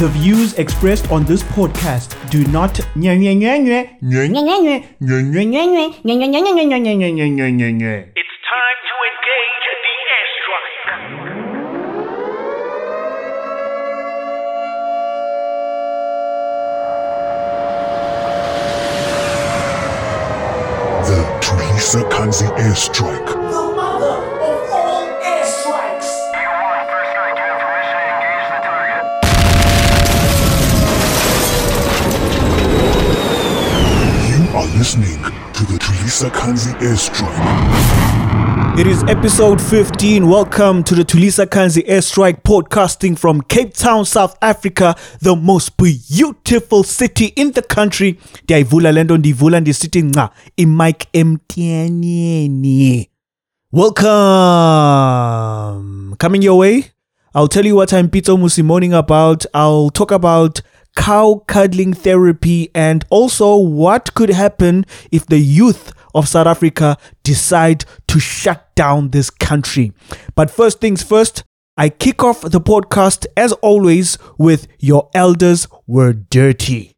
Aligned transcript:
The 0.00 0.08
views 0.08 0.54
expressed 0.54 1.10
on 1.10 1.26
this 1.26 1.42
podcast 1.42 2.16
do 2.30 2.46
not 2.46 2.80
It's 8.16 8.36
time 8.48 8.78
to 8.88 8.94
engage 9.10 9.66
the 9.84 9.96
airstrike. 10.16 10.80
The 21.04 21.20
Tulisa 21.44 22.00
Kanzi 22.08 22.48
airstrike. 22.56 23.39
Listening 34.90 35.22
to 35.52 35.62
the 35.66 35.78
Tulisa 35.78 36.30
Kanzi 36.30 36.74
airstrike. 36.80 38.76
It 38.76 38.88
is 38.88 39.04
episode 39.04 39.60
15. 39.62 40.28
Welcome 40.28 40.82
to 40.82 40.96
the 40.96 41.04
Tulisa 41.04 41.46
Kanzi 41.46 41.86
Airstrike 41.86 42.42
podcasting 42.42 43.16
from 43.16 43.40
Cape 43.42 43.72
Town, 43.72 44.04
South 44.04 44.36
Africa, 44.42 44.96
the 45.20 45.36
most 45.36 45.76
beautiful 45.76 46.82
city 46.82 47.26
in 47.36 47.52
the 47.52 47.62
country. 47.62 48.18
Ndiyayivula 48.44 48.92
lento 48.92 49.16
ndiyivula 49.16 49.60
ndisithi 49.60 50.02
nca 50.02 50.30
imike 50.56 51.08
emtyaneni. 51.12 53.10
Welcome. 53.72 54.10
Coming 56.18 56.42
your 56.44 56.58
way. 56.58 56.84
I'll 57.32 57.48
tell 57.48 57.66
you 57.66 57.76
what 57.76 57.92
I'm 57.92 58.08
Peter 58.08 58.36
Musi 58.36 58.62
moaning 58.64 58.92
about. 58.94 59.46
I'll 59.54 59.90
talk 59.90 60.10
about 60.10 60.62
cow 60.96 61.42
cuddling 61.46 61.92
therapy 61.92 62.70
and 62.74 63.04
also 63.10 63.56
what 63.56 64.14
could 64.14 64.30
happen 64.30 64.84
if 65.10 65.26
the 65.26 65.38
youth 65.38 65.92
of 66.14 66.28
South 66.28 66.46
Africa 66.46 66.96
decide 67.22 67.84
to 68.08 68.18
shut 68.18 68.74
down 68.74 69.10
this 69.10 69.30
country. 69.30 69.92
But 70.34 70.50
first 70.50 70.80
things 70.80 71.02
first, 71.02 71.44
I 71.76 71.88
kick 71.88 72.22
off 72.22 72.42
the 72.42 72.60
podcast 72.60 73.26
as 73.36 73.52
always 73.54 74.18
with 74.36 74.66
Your 74.78 75.08
Elders 75.14 75.66
Were 75.86 76.12
Dirty. 76.12 76.92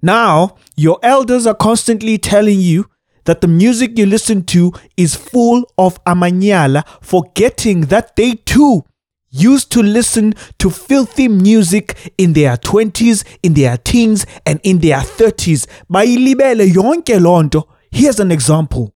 Now, 0.00 0.56
your 0.76 0.98
elders 1.02 1.46
are 1.46 1.54
constantly 1.54 2.18
telling 2.18 2.60
you 2.60 2.86
that 3.24 3.40
the 3.40 3.48
music 3.48 3.98
you 3.98 4.06
listen 4.06 4.42
to 4.44 4.72
is 4.96 5.14
full 5.14 5.64
of 5.78 6.02
amanyala, 6.04 6.84
forgetting 7.00 7.82
that 7.82 8.16
they 8.16 8.34
too 8.34 8.84
used 9.32 9.72
to 9.72 9.82
listen 9.82 10.34
to 10.58 10.70
filthy 10.70 11.26
music 11.26 12.12
in 12.18 12.34
their 12.34 12.56
20s, 12.56 13.24
in 13.42 13.54
their 13.54 13.76
teens, 13.78 14.26
and 14.46 14.60
in 14.62 14.78
their 14.78 15.00
30s. 15.00 15.66
Bayilibele 15.90 16.70
yonke 16.70 17.18
lonto. 17.18 17.64
Here's 17.90 18.20
an 18.20 18.30
example. 18.30 18.94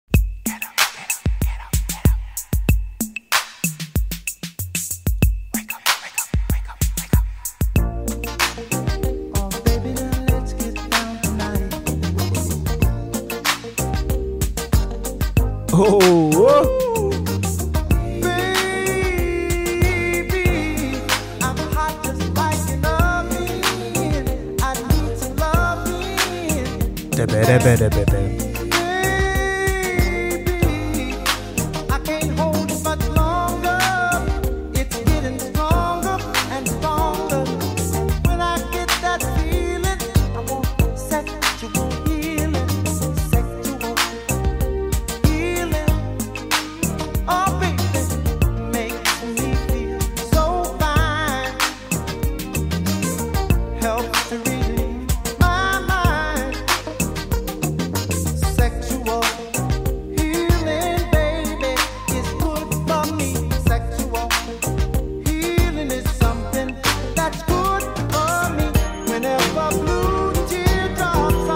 Better. 27.62 27.88
Bede. 27.90 28.11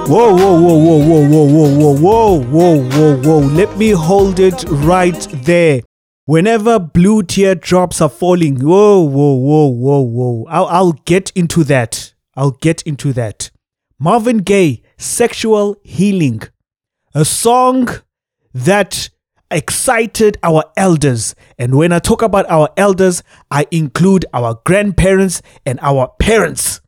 Whoa, 0.09 0.37
whoa, 0.37 0.61
whoa, 0.61 0.77
whoa, 0.77 0.99
whoa, 1.01 1.27
whoa, 1.27 1.69
whoa, 1.75 1.95
whoa, 1.99 2.41
whoa, 2.41 2.91
whoa, 2.91 3.17
whoa. 3.23 3.39
Let 3.41 3.77
me 3.77 3.91
hold 3.91 4.39
it 4.39 4.65
right 4.69 5.19
there. 5.33 5.81
Whenever 6.27 6.79
blue 6.79 7.25
teardrops 7.25 8.01
are 8.01 8.09
falling, 8.09 8.61
whoa, 8.61 9.01
whoa, 9.01 9.35
whoa, 9.35 9.67
whoa, 9.67 10.01
whoa. 10.03 10.47
I'll, 10.49 10.67
I'll 10.67 10.93
get 10.93 11.33
into 11.35 11.65
that. 11.65 12.15
I'll 12.37 12.53
get 12.53 12.83
into 12.83 13.13
that. 13.15 13.51
Marvin 13.99 14.39
Gaye, 14.39 14.83
Sexual 14.97 15.77
Healing. 15.83 16.43
A 17.13 17.25
song 17.25 17.89
that 18.55 19.11
excited 19.51 20.37
our 20.45 20.63
elders. 20.77 21.35
And 21.59 21.77
when 21.77 21.93
I 21.93 21.99
talk 21.99 22.23
about 22.23 22.49
our 22.49 22.69
elders, 22.77 23.25
I 23.51 23.67
include 23.73 24.25
our 24.33 24.61
grandparents 24.65 25.43
and 25.65 25.81
our 25.83 26.13
parents. 26.21 26.81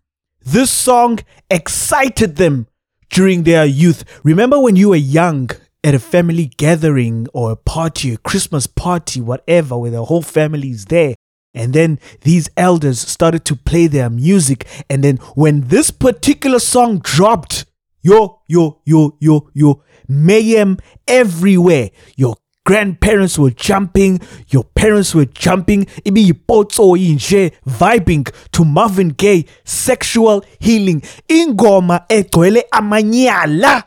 This 0.45 0.71
song 0.71 1.19
excited 1.51 2.37
them 2.37 2.69
during 3.11 3.43
their 3.43 3.65
youth. 3.65 4.05
Remember 4.23 4.59
when 4.59 4.77
you 4.77 4.91
were 4.91 4.97
young 4.97 5.51
at 5.85 5.95
a 5.95 5.99
family 5.99 6.47
gathering 6.57 7.27
or 7.33 7.53
a 7.53 7.57
party, 7.57 8.13
a 8.13 8.19
Christmas 8.19 8.67
party, 8.67 9.21
whatever, 9.21 9.77
where 9.79 9.91
the 9.91 10.05
whole 10.05 10.23
family 10.23 10.71
is 10.71 10.87
there. 10.87 11.15
And 11.55 11.73
then 11.73 11.99
these 12.23 12.51
elders 12.57 13.01
started 13.01 13.45
to 13.47 13.57
play 13.57 13.87
their 13.87 14.11
music. 14.11 14.67
And 14.91 15.03
then 15.03 15.17
when 15.35 15.69
this 15.69 15.91
particular 15.91 16.59
song 16.59 16.99
dropped, 16.99 17.65
yo, 18.03 18.43
yo, 18.47 18.81
yo, 18.85 19.17
yo, 19.21 19.51
yo, 19.55 19.83
mayhem 20.07 20.79
everywhere. 21.07 21.91
Your 22.17 22.37
grandparents 22.69 23.39
were 23.39 23.51
jumping, 23.51 24.21
your 24.49 24.63
parents 24.63 25.15
were 25.15 25.25
jumping, 25.25 25.87
ibi 26.05 26.31
yipotso 26.31 26.95
inje 26.99 27.51
vibing 27.67 28.31
to 28.53 28.63
Marvin 28.63 29.09
Gaye, 29.09 29.47
sexual 29.65 30.45
healing. 30.59 31.01
Ingoma 31.31 32.07
egcwele 32.11 32.65
amanyala. 32.71 33.85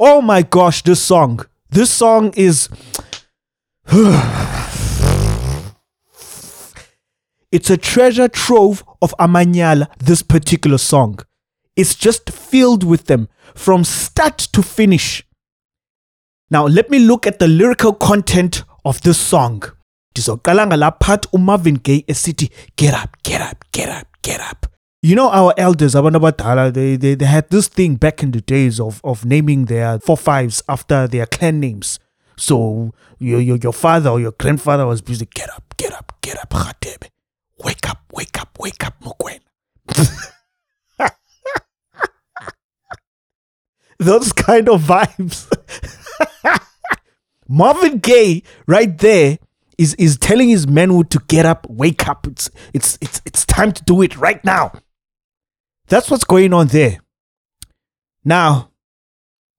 Oh 0.00 0.20
my 0.22 0.42
gosh, 0.42 0.82
this 0.82 1.00
song. 1.00 1.46
This 1.70 1.88
song 1.92 2.32
is 2.36 2.68
It's 7.52 7.70
a 7.70 7.76
treasure 7.76 8.26
trove 8.26 8.82
of 9.00 9.14
amanyala, 9.20 9.86
this 9.98 10.22
particular 10.22 10.78
song. 10.78 11.20
It's 11.76 11.94
just 11.94 12.30
filled 12.30 12.82
with 12.82 13.04
them 13.04 13.28
from 13.54 13.84
start 13.84 14.38
to 14.38 14.64
finish. 14.64 15.22
Now, 16.54 16.66
let 16.68 16.88
me 16.88 17.00
look 17.00 17.26
at 17.26 17.40
the 17.40 17.48
lyrical 17.48 17.92
content 17.92 18.62
of 18.84 19.00
this 19.02 19.18
song. 19.18 19.60
Part 20.14 21.26
uMarvin 21.32 21.82
Gaye 21.82 22.04
esithi 22.06 22.48
get 22.76 22.94
up, 22.94 23.16
get 23.24 23.40
up, 23.40 23.64
get 23.72 23.88
up, 23.88 24.06
get 24.22 24.40
up. 24.40 24.66
You 25.02 25.16
know 25.16 25.30
our 25.30 25.52
elders, 25.58 25.94
they, 25.94 26.96
they, 26.96 27.14
they 27.16 27.24
had 27.24 27.50
this 27.50 27.66
thing 27.66 27.96
back 27.96 28.22
in 28.22 28.30
the 28.30 28.40
days 28.40 28.78
of, 28.78 29.00
of 29.02 29.24
naming 29.24 29.64
their 29.64 29.98
four 29.98 30.16
fives 30.16 30.62
after 30.68 31.08
their 31.08 31.26
clan 31.26 31.58
names. 31.58 31.98
So 32.36 32.92
your, 33.18 33.40
your, 33.40 33.56
your 33.56 33.72
father 33.72 34.10
or 34.10 34.20
your 34.20 34.30
grandfather 34.38 34.86
was 34.86 35.02
busy, 35.02 35.26
get 35.34 35.50
up, 35.50 35.74
get 35.76 35.92
up, 35.92 36.12
get 36.20 36.38
up, 36.38 36.50
Khatebe. 36.50 37.08
Wake 37.64 37.90
up, 37.90 37.98
wake 38.12 38.40
up, 38.40 38.56
wake 38.60 38.86
up, 38.86 38.94
Mokwena. 39.02 39.40
Those 43.98 44.32
kind 44.32 44.68
of 44.68 44.82
vibes. 44.82 45.50
Marvin 47.48 47.98
Gaye, 47.98 48.42
right 48.66 48.96
there, 48.98 49.38
is 49.78 49.94
is 49.94 50.16
telling 50.18 50.48
his 50.48 50.66
manhood 50.66 51.10
to 51.10 51.20
get 51.28 51.44
up, 51.46 51.66
wake 51.68 52.06
up. 52.08 52.26
It's 52.26 52.50
it's 52.72 52.98
it's 53.00 53.20
it's 53.24 53.44
time 53.46 53.72
to 53.72 53.82
do 53.84 54.02
it 54.02 54.16
right 54.16 54.42
now. 54.44 54.72
That's 55.88 56.10
what's 56.10 56.24
going 56.24 56.52
on 56.52 56.68
there. 56.68 56.98
Now, 58.24 58.70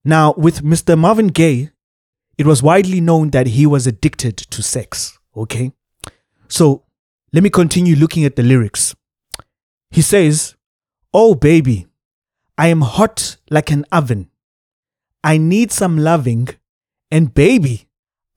now 0.03 0.33
with 0.37 0.63
Mr. 0.63 0.97
Marvin 0.97 1.27
Gaye, 1.27 1.69
it 2.37 2.45
was 2.45 2.63
widely 2.63 2.99
known 2.99 3.29
that 3.31 3.47
he 3.47 3.65
was 3.65 3.85
addicted 3.85 4.37
to 4.37 4.63
sex. 4.63 5.19
Okay, 5.35 5.71
so 6.47 6.83
let 7.33 7.43
me 7.43 7.49
continue 7.49 7.95
looking 7.95 8.23
at 8.25 8.35
the 8.35 8.43
lyrics. 8.43 8.95
He 9.91 10.01
says, 10.01 10.55
Oh, 11.13 11.35
baby, 11.35 11.87
I 12.57 12.67
am 12.67 12.81
hot 12.81 13.37
like 13.49 13.71
an 13.71 13.85
oven. 13.91 14.29
I 15.25 15.39
need 15.39 15.71
some 15.71 15.97
loving. 15.97 16.49
And 17.09 17.33
baby, 17.33 17.87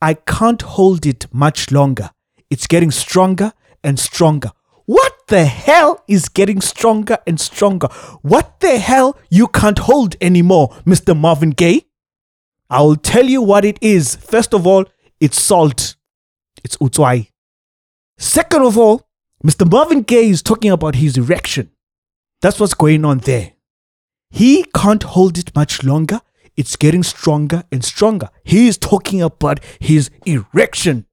I 0.01 0.15
can't 0.15 0.63
hold 0.63 1.05
it 1.05 1.27
much 1.31 1.71
longer. 1.71 2.11
It's 2.49 2.67
getting 2.67 2.91
stronger 2.91 3.53
and 3.85 4.01
stronger. 4.01 4.53
What 4.87 5.13
the 5.29 5.45
hell 5.45 6.03
is 6.09 6.31
getting 6.31 6.63
stronger 6.63 7.19
and 7.27 7.39
stronger? 7.39 7.89
What 8.23 8.61
the 8.61 8.79
hell 8.79 9.19
you 9.29 9.49
can't 9.49 9.81
hold 9.81 10.17
anymore, 10.23 10.69
Mr. 10.87 11.15
Marvin 11.15 11.51
Gaye? 11.51 11.85
I 12.71 12.81
will 12.81 12.97
tell 12.97 13.27
you 13.27 13.43
what 13.43 13.67
it 13.67 13.79
is. 13.83 14.17
First 14.17 14.55
of 14.55 14.67
all, 14.67 14.87
it's 15.21 15.39
salt. 15.39 15.95
It's 16.65 16.79
utswai. 16.79 17.29
Second 18.17 18.63
of 18.63 18.79
all, 18.79 19.07
Mr. 19.45 19.71
Marvin 19.71 20.03
Gaye 20.03 20.31
is 20.31 20.43
talking 20.43 20.71
about 20.71 20.95
his 20.95 21.19
erection. 21.19 21.71
That's 22.41 22.59
what's 22.59 22.73
going 22.73 23.05
on 23.05 23.19
there. 23.19 23.53
He 24.31 24.65
can't 24.75 25.03
hold 25.03 25.37
it 25.37 25.55
much 25.55 25.85
longer. 25.85 26.23
It's 26.59 26.75
getting 26.75 27.05
stronger 27.05 27.63
and 27.71 27.85
stronger. 27.85 28.31
He 28.43 28.67
is 28.67 28.77
talking 28.77 29.23
about 29.23 29.61
his 29.79 30.11
erection. 30.27 31.07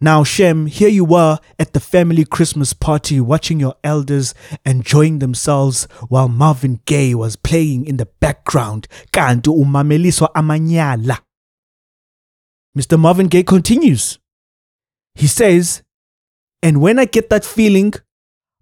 Now, 0.00 0.22
Shem, 0.22 0.66
here 0.66 0.88
you 0.88 1.04
were 1.04 1.40
at 1.58 1.72
the 1.72 1.80
family 1.80 2.24
Christmas 2.24 2.72
party 2.72 3.20
watching 3.20 3.58
your 3.58 3.74
elders 3.82 4.32
enjoying 4.64 5.18
themselves 5.18 5.88
while 6.08 6.28
Marvin 6.28 6.80
Gaye 6.84 7.16
was 7.16 7.34
playing 7.34 7.84
in 7.84 7.96
the 7.96 8.06
background. 8.20 8.86
Kanti 9.12 9.50
umameliswa 9.50 10.28
amanyala. 10.36 11.18
Mr. 12.78 12.96
Marvin 12.96 13.26
Gaye 13.26 13.42
continues. 13.42 14.20
He 15.16 15.26
says, 15.26 15.82
And 16.62 16.80
when 16.80 17.00
I 17.00 17.06
get 17.06 17.28
that 17.30 17.44
feeling, 17.44 17.92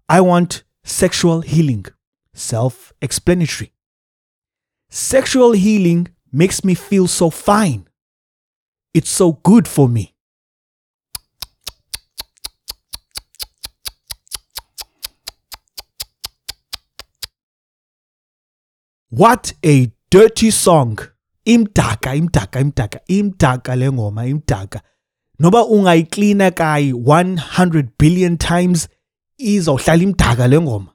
I 0.09 0.21
want 0.21 0.63
sexual 0.83 1.41
healing. 1.41 1.85
Self 2.33 2.93
explanatory. 2.99 3.73
Sexual 4.93 5.53
healing 5.53 6.09
makes 6.33 6.65
me 6.65 6.73
feel 6.75 7.07
so 7.07 7.29
fine. 7.29 7.87
It's 8.93 9.09
so 9.09 9.39
good 9.41 9.65
for 9.65 9.87
me. 9.87 10.13
What 19.09 19.53
a 19.63 19.93
dirty 20.09 20.51
song. 20.51 20.99
Imdaka, 21.47 22.13
imdaka, 22.13 22.59
imdaka, 22.59 22.99
imdaka 23.07 23.77
le 23.77 23.91
ngoma, 23.91 24.27
imdaka. 24.27 24.81
Noba 25.39 25.65
ungayiklina 25.69 26.53
kai 26.53 26.91
100 26.91 27.97
billion 27.97 28.37
times 28.37 28.89
izohlala 29.39 30.03
imdaka 30.03 30.49
le 30.49 30.59
ngoma. 30.59 30.93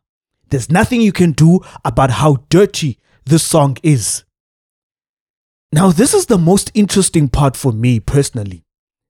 There's 0.51 0.71
nothing 0.71 1.01
you 1.01 1.13
can 1.13 1.33
do 1.33 1.61
about 1.83 2.11
how 2.11 2.45
dirty 2.51 2.99
this 3.27 3.45
song 3.45 3.77
is. 3.83 4.25
Now, 5.73 5.91
this 5.91 6.15
is 6.15 6.27
the 6.27 6.39
most 6.39 6.71
interesting 6.75 7.29
part 7.29 7.57
for 7.57 7.73
me 7.73 8.01
personally. 8.01 8.65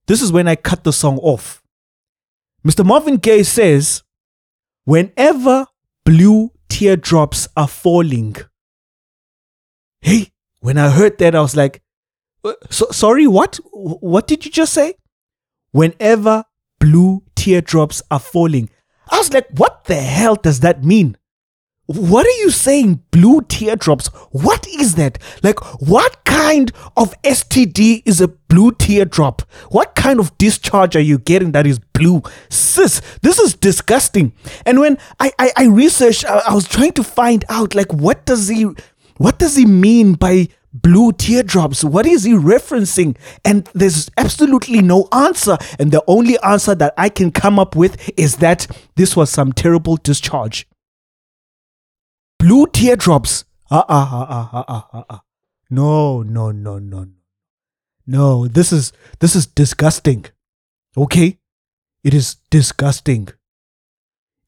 This 0.09 0.23
is 0.23 0.33
when 0.33 0.49
I 0.49 0.57
cut 0.57 0.85
the 0.85 0.93
song 0.93 1.19
off. 1.19 1.63
Mr. 2.67 2.85
Marvin 2.85 3.19
Gaye 3.19 3.45
says, 3.45 4.03
Whenever 4.85 5.67
blue 6.05 6.51
teardrops 6.69 7.47
are 7.57 7.69
falling, 7.69 8.37
Hey, 10.01 10.33
when 10.61 10.79
I 10.79 10.91
heard 10.91 11.19
that, 11.19 11.35
I 11.35 11.41
was 11.41 11.57
like, 11.57 11.83
"Uh, 12.45 12.55
so, 12.71 12.87
sorry, 12.91 13.27
what? 13.27 13.59
What 13.73 14.27
did 14.27 14.45
you 14.45 14.51
just 14.51 14.73
say? 14.73 14.95
Whenever 15.73 16.45
blue 16.79 17.23
teardrops 17.35 18.03
are 18.11 18.19
falling. 18.19 18.69
I 19.11 19.19
was 19.19 19.33
like, 19.33 19.47
what 19.57 19.85
the 19.85 19.97
hell 19.97 20.35
does 20.35 20.61
that 20.61 20.85
mean? 20.85 21.17
What 21.87 22.27
are 22.27 22.39
you 22.41 22.51
saying, 22.51 23.01
blue 23.13 23.43
teardrops? 23.43 24.09
What 24.33 24.67
is 24.67 24.97
that? 24.97 25.19
Like, 25.45 25.61
what 25.81 26.25
kind 26.25 26.73
of 26.97 27.15
STD 27.23 28.03
is 28.05 28.21
a 28.21 28.27
blue 28.27 28.73
teardrop? 28.73 29.43
What 29.71 29.95
kind 29.95 30.19
of 30.19 30.37
discharge 30.37 30.97
are 30.97 31.01
you 31.01 31.19
getting 31.19 31.53
that 31.53 31.65
is 31.65 31.79
blue? 31.79 32.23
Sis, 32.49 33.01
this 33.23 33.39
is 33.39 33.55
disgusting. 33.55 34.33
And 34.65 34.81
when 34.81 34.99
I, 35.21 35.31
I, 35.39 35.53
I 35.57 35.67
researched, 35.67 36.25
I, 36.25 36.43
I 36.49 36.55
was 36.55 36.67
trying 36.67 36.93
to 36.93 37.05
find 37.05 37.45
out, 37.49 37.77
like, 37.77 37.93
what 37.93 38.27
does 38.27 38.49
he, 38.49 38.67
what 39.19 39.39
does 39.39 39.55
he 39.55 39.65
mean 39.65 40.15
by 40.15 40.49
blue 40.73 41.13
teardrops? 41.13 41.85
What 41.85 42.05
is 42.05 42.25
he 42.25 42.33
referencing? 42.33 43.17
And 43.45 43.71
there's 43.75 44.11
absolutely 44.17 44.83
no 44.83 45.07
answer. 45.13 45.57
And 45.79 45.93
the 45.93 46.03
only 46.09 46.37
answer 46.41 46.75
that 46.75 46.95
I 46.99 47.11
can 47.11 47.31
come 47.31 47.61
up 47.61 47.77
with 47.77 48.11
is 48.19 48.39
that 48.39 48.67
this 48.97 49.15
was 49.15 49.31
some 49.31 49.53
terrible 49.53 49.97
discharge 49.99 50.67
blue 52.47 52.65
teardrops. 52.69 53.45
Ah 53.73 53.85
ah 53.89 54.09
ah 54.13 54.27
ah 54.31 54.51
ah 54.53 54.65
ah 54.69 54.89
ah. 54.93 55.05
ah. 55.11 55.23
No, 55.69 56.23
no, 56.23 56.53
no, 56.53 56.79
no, 56.79 57.01
no. 57.01 57.15
No, 58.07 58.47
this 58.47 58.73
is 58.73 58.93
this 59.19 59.35
is 59.35 59.47
disgusting. 59.47 60.27
Okay? 60.97 61.39
It 62.05 62.15
is 62.15 62.37
disgusting. 62.51 63.29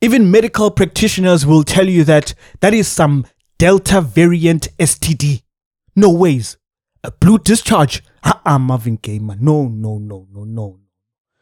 Even 0.00 0.30
medical 0.30 0.70
practitioners 0.70 1.44
will 1.44 1.64
tell 1.64 1.88
you 1.88 2.04
that 2.04 2.34
that 2.60 2.72
is 2.72 2.86
some 2.86 3.26
Delta 3.58 4.00
variant 4.00 4.68
STD. 4.78 5.42
No 5.96 6.12
ways. 6.12 6.56
A 7.02 7.10
blue 7.10 7.38
discharge. 7.38 8.04
Ah, 8.22 8.40
ah, 8.46 8.58
Marvin 8.58 9.00
man. 9.22 9.38
No, 9.40 9.66
no, 9.66 9.98
no, 9.98 10.28
no, 10.32 10.44
no. 10.44 10.78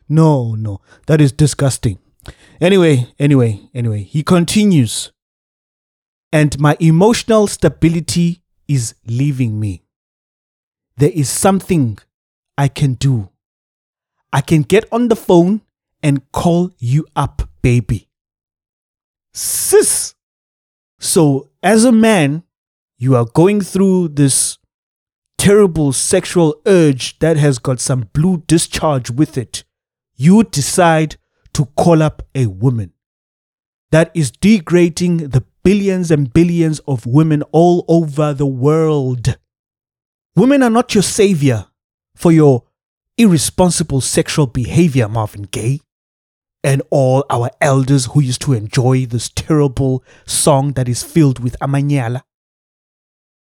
No, 0.09 0.55
no. 0.55 0.81
That 1.07 1.21
is 1.21 1.33
disgusting. 1.33 1.99
Anyway, 2.63 3.13
anyway, 3.19 3.69
anyway. 3.75 4.05
He 4.05 4.23
continues 4.23 5.13
and 6.33 6.59
my 6.59 6.77
emotional 6.81 7.47
stability 7.47 8.43
is 8.69 8.95
leaving 9.07 9.59
me. 9.59 9.83
There 10.97 11.11
is 11.11 11.29
something 11.29 11.99
I 12.59 12.69
can 12.69 12.95
do. 12.95 13.31
I 14.33 14.41
can 14.41 14.63
get 14.63 14.85
on 14.91 15.09
the 15.09 15.17
phone 15.17 15.63
and 16.03 16.31
call 16.33 16.71
you 16.79 17.07
up, 17.15 17.49
baby. 17.63 18.09
Sis. 19.33 20.15
So, 20.99 21.51
as 21.63 21.85
a 21.85 21.93
man, 21.93 22.43
you 22.99 23.15
are 23.17 23.27
going 23.27 23.61
through 23.61 24.09
this 24.09 24.59
terrible 25.37 25.93
sexual 25.93 26.55
urge 26.67 27.19
that 27.19 27.37
has 27.37 27.59
got 27.59 27.79
some 27.79 28.09
blue 28.13 28.43
discharge 28.47 29.11
with 29.11 29.37
it. 29.37 29.65
You 30.17 30.45
decide 30.45 31.17
to 31.53 31.67
call 31.77 32.03
up 32.03 32.23
a 32.35 32.47
woman 32.47 32.93
that 33.91 34.11
is 34.15 34.31
degrading 34.31 35.29
the 35.29 35.45
billions 35.67 36.13
and 36.13 36.33
billions 36.33 36.79
of 36.87 37.05
women 37.07 37.43
all 37.51 37.85
over 37.89 38.33
the 38.33 38.47
world. 38.47 39.37
Women 40.37 40.63
are 40.63 40.71
not 40.71 40.95
your 40.95 41.03
savior 41.03 41.67
for 42.15 42.31
your 42.31 42.63
irresponsible 43.19 44.01
sexual 44.01 44.47
behavior, 44.47 45.09
Marvin 45.09 45.43
Gaye, 45.43 45.81
and 46.63 46.83
all 46.91 47.25
our 47.29 47.51
elders 47.61 48.07
who 48.07 48.21
used 48.21 48.43
to 48.43 48.53
enjoy 48.53 49.07
this 49.07 49.29
terrible 49.29 50.05
song 50.25 50.75
that 50.75 50.89
is 50.89 51.03
filled 51.03 51.41
with 51.41 51.57
amanyala. 51.61 52.23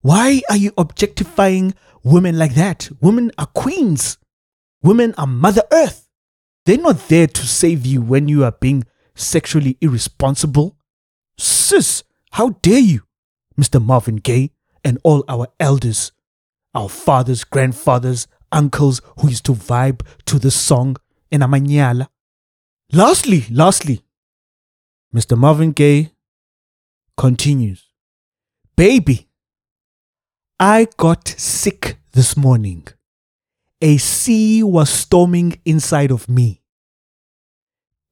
Why 0.00 0.42
are 0.50 0.56
you 0.56 0.73
objectifying 0.76 1.75
women 2.02 2.37
like 2.37 2.56
that? 2.56 2.90
Women 3.00 3.30
are 3.38 3.47
queens. 3.47 4.18
Women 4.83 5.14
are 5.16 5.28
Mother 5.28 5.62
Earth. 5.71 6.09
They're 6.64 6.76
not 6.76 7.06
there 7.06 7.28
to 7.28 7.47
save 7.47 7.87
you 7.87 8.02
when 8.02 8.26
you 8.26 8.42
are 8.42 8.56
being 8.61 8.83
sexually 9.14 9.78
irresponsible. 9.80 10.76
Sis, 11.38 12.02
how 12.37 12.50
dare 12.61 12.81
you, 12.81 13.00
Mr. 13.59 13.83
Marvin 13.83 14.16
Gaye, 14.16 14.50
and 14.85 14.99
all 15.02 15.25
our 15.26 15.49
elders, 15.59 16.12
our 16.75 16.87
fathers, 16.87 17.45
grandfathers, 17.45 18.28
uncles 18.52 19.00
who 19.19 19.31
used 19.31 19.47
to 19.47 19.52
vibe 19.52 20.02
to 20.26 20.38
this 20.38 20.55
song 20.55 20.99
in 21.31 21.40
Amanyala. 21.40 22.09
Lastly, 22.93 23.47
lastly, 23.50 24.02
Mr. 25.14 25.35
Marvin 25.35 25.73
Gaye 25.73 26.12
continues 27.16 27.88
Baby, 28.76 29.31
I 30.61 30.88
got 30.99 31.26
sick 31.28 31.97
this 32.12 32.37
morning. 32.37 32.87
A 33.81 33.97
sea 33.97 34.62
was 34.62 34.90
storming 34.90 35.59
inside 35.64 36.11
of 36.11 36.28
me. 36.28 36.61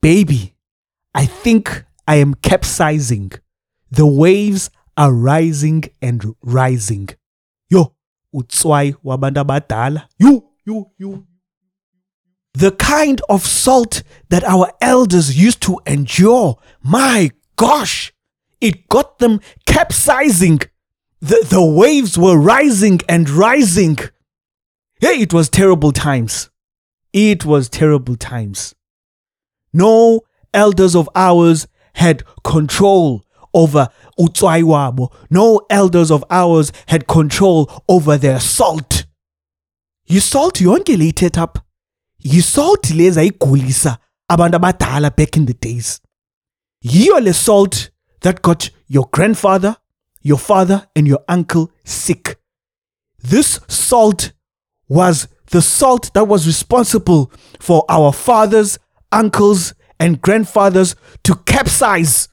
Baby, 0.00 0.54
I 1.14 1.26
think 1.26 1.84
I 2.08 2.16
am 2.16 2.32
capsizing. 2.32 3.32
The 3.94 4.06
waves 4.06 4.70
are 4.96 5.12
rising 5.12 5.84
and 6.02 6.34
rising. 6.42 7.10
Yo, 7.70 7.94
utswai 8.34 8.96
wabanda 9.04 9.44
abadala. 9.44 10.08
You, 10.18 10.48
you, 10.66 10.90
you. 10.98 11.26
The 12.54 12.72
kind 12.72 13.20
of 13.28 13.46
salt 13.46 14.02
that 14.30 14.42
our 14.42 14.72
elders 14.80 15.40
used 15.40 15.60
to 15.62 15.78
endure. 15.86 16.58
My 16.82 17.30
gosh, 17.54 18.12
it 18.60 18.88
got 18.88 19.20
them 19.20 19.40
capsizing. 19.64 20.60
The, 21.20 21.46
the 21.48 21.64
waves 21.64 22.18
were 22.18 22.36
rising 22.36 23.00
and 23.08 23.30
rising. 23.30 23.98
Hey, 25.00 25.20
it 25.20 25.32
was 25.32 25.48
terrible 25.48 25.92
times. 25.92 26.50
It 27.12 27.44
was 27.44 27.68
terrible 27.68 28.16
times. 28.16 28.74
No 29.72 30.22
elders 30.52 30.96
of 30.96 31.08
ours 31.14 31.68
had 31.94 32.24
control 32.42 33.23
over 33.54 33.88
utswaiwabo. 34.18 35.12
No 35.30 35.60
elders 35.70 36.10
of 36.10 36.24
ours 36.30 36.72
had 36.86 37.06
control 37.06 37.70
over 37.88 38.18
their 38.18 38.40
salt. 38.40 39.06
Yisalt 40.08 40.60
yonke 40.60 40.98
le 40.98 41.12
ithetha 41.12 41.46
apha. 41.46 41.62
Yisalt 42.24 42.90
leza 42.94 43.22
igulisa 43.22 43.98
abantu 44.30 44.58
abadala 44.58 45.14
back 45.14 45.36
in 45.36 45.46
the 45.46 45.54
days. 45.54 46.00
Yiyo 46.84 47.22
le 47.22 47.32
salt 47.32 47.90
that 48.20 48.42
got 48.42 48.70
your 48.88 49.08
grandfather, 49.12 49.76
your 50.22 50.38
father, 50.38 50.86
and 50.96 51.06
your 51.06 51.20
uncle 51.28 51.70
sick. 51.84 52.38
This 53.22 53.60
salt 53.68 54.32
was 54.88 55.28
the 55.50 55.62
salt 55.62 56.12
that 56.14 56.24
was 56.24 56.46
responsible 56.46 57.30
for 57.58 57.84
our 57.88 58.12
fathers, 58.12 58.78
uncles, 59.12 59.74
and 59.98 60.20
grandfathers 60.20 60.96
to 61.22 61.34
capsize. 61.46 62.28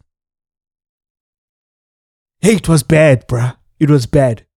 Hey, 2.44 2.56
it 2.56 2.68
was 2.68 2.82
bad, 2.82 3.28
bruh. 3.28 3.56
It 3.80 3.92
was 3.92 4.08
bad. 4.08 4.48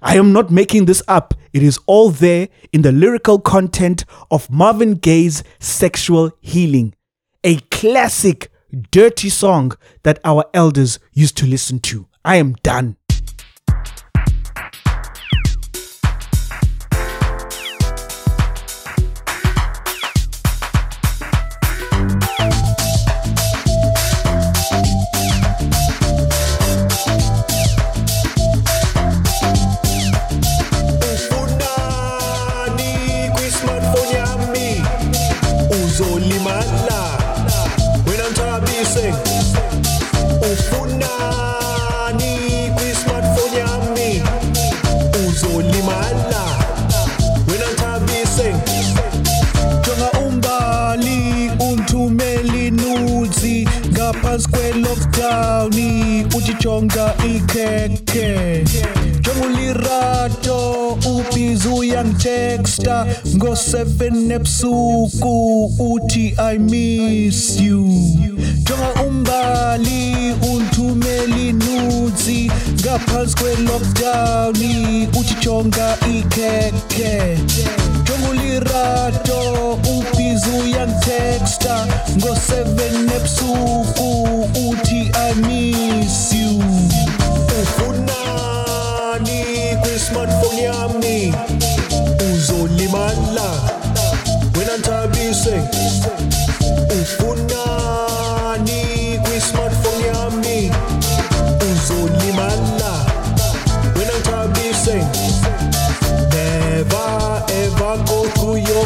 I 0.00 0.16
am 0.16 0.32
not 0.32 0.50
making 0.50 0.86
this 0.86 1.02
up. 1.06 1.34
It 1.52 1.62
is 1.62 1.78
all 1.84 2.08
there 2.08 2.48
in 2.72 2.80
the 2.80 2.92
lyrical 2.92 3.38
content 3.40 4.06
of 4.30 4.50
Marvin 4.50 4.94
Gaye's 4.94 5.44
Sexual 5.58 6.30
Healing, 6.40 6.94
a 7.44 7.56
classic 7.70 8.50
dirty 8.90 9.28
song 9.28 9.72
that 10.02 10.18
our 10.24 10.46
elders 10.54 10.98
used 11.12 11.36
to 11.36 11.46
listen 11.46 11.78
to. 11.80 12.08
I 12.24 12.36
am 12.36 12.54
done. 12.62 12.96
Ebusuku 64.36 65.64
uthi 65.78 66.34
i 66.52 66.58
miss 66.58 67.45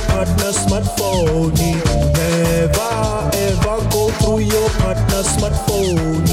partner's 0.08 0.56
smartphone. 0.56 1.52
Never 2.16 3.30
ever 3.34 3.78
go 3.90 4.10
through 4.20 4.40
your 4.40 4.70
partner's 4.80 5.26
smartphone. 5.26 6.24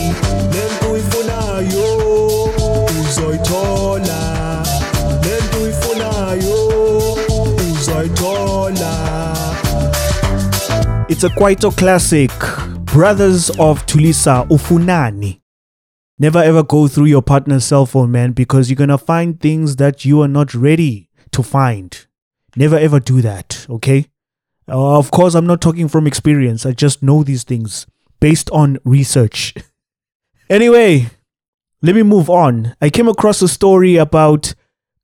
Uyifunayo 0.91 1.97
uzoyithola. 3.01 4.05
Ah. 4.11 4.63
Ah. 8.83 9.55
It's 11.09 11.23
a 11.23 11.29
classic. 11.71 12.31
Brothers 12.85 13.49
of 13.59 13.85
Tulisa 13.85 14.45
Ufunani. 14.49 15.41
Never 16.19 16.39
ever 16.39 16.63
go 16.63 16.87
through 16.87 17.05
your 17.05 17.21
partner's 17.21 17.63
cell 17.65 17.85
phone, 17.85 18.11
man, 18.11 18.31
because 18.31 18.69
you're 18.69 18.75
gonna 18.75 18.97
find 18.97 19.39
things 19.39 19.75
that 19.75 20.03
you 20.03 20.21
are 20.23 20.27
not 20.27 20.55
ready 20.55 21.09
to 21.31 21.43
find. 21.43 22.06
Never 22.55 22.77
ever 22.77 22.99
do 22.99 23.21
that, 23.21 23.65
okay? 23.69 24.07
Uh, 24.69 24.97
of 24.97 25.11
course, 25.11 25.35
I'm 25.35 25.47
not 25.47 25.61
talking 25.61 25.87
from 25.87 26.07
experience. 26.07 26.65
I 26.65 26.71
just 26.71 27.01
know 27.01 27.23
these 27.23 27.43
things 27.43 27.85
based 28.19 28.49
on 28.51 28.77
research. 28.83 29.53
anyway, 30.49 31.09
let 31.81 31.95
me 31.95 32.03
move 32.03 32.29
on. 32.29 32.75
I 32.81 32.89
came 32.89 33.07
across 33.07 33.41
a 33.41 33.47
story 33.47 33.95
about 33.95 34.53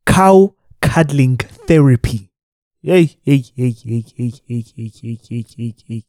cow 0.05 0.55
cuddling 0.81 1.37
therapy. 1.37 2.29
Hey, 2.81 3.15
hey, 3.23 3.43
hey, 3.55 3.71
hey, 3.71 4.03
hey, 4.15 4.31
hey, 4.47 4.63
hey, 4.75 4.91
hey, 5.01 5.19
hey, 5.29 5.45
hey, 5.55 5.75
hey. 5.87 6.03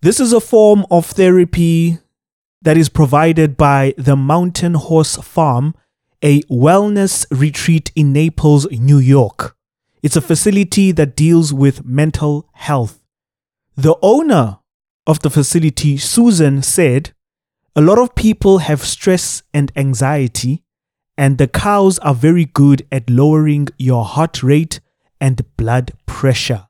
This 0.00 0.18
is 0.18 0.32
a 0.32 0.40
form 0.40 0.84
of 0.90 1.06
therapy 1.06 1.98
that 2.62 2.76
is 2.76 2.88
provided 2.88 3.56
by 3.56 3.94
the 3.96 4.16
Mountain 4.16 4.74
Horse 4.74 5.16
Farm, 5.16 5.74
a 6.22 6.40
wellness 6.42 7.26
retreat 7.30 7.92
in 7.94 8.12
Naples, 8.12 8.68
New 8.70 8.98
York. 8.98 9.56
It's 10.04 10.16
a 10.16 10.20
facility 10.20 10.92
that 10.92 11.16
deals 11.16 11.50
with 11.50 11.86
mental 11.86 12.46
health. 12.52 13.00
The 13.74 13.96
owner 14.02 14.58
of 15.06 15.20
the 15.20 15.30
facility, 15.30 15.96
Susan, 15.96 16.60
said, 16.60 17.14
A 17.74 17.80
lot 17.80 17.98
of 17.98 18.14
people 18.14 18.58
have 18.58 18.84
stress 18.84 19.42
and 19.54 19.72
anxiety, 19.74 20.62
and 21.16 21.38
the 21.38 21.48
cows 21.48 21.98
are 22.00 22.14
very 22.14 22.44
good 22.44 22.86
at 22.92 23.08
lowering 23.08 23.68
your 23.78 24.04
heart 24.04 24.42
rate 24.42 24.78
and 25.22 25.40
blood 25.56 25.92
pressure. 26.04 26.66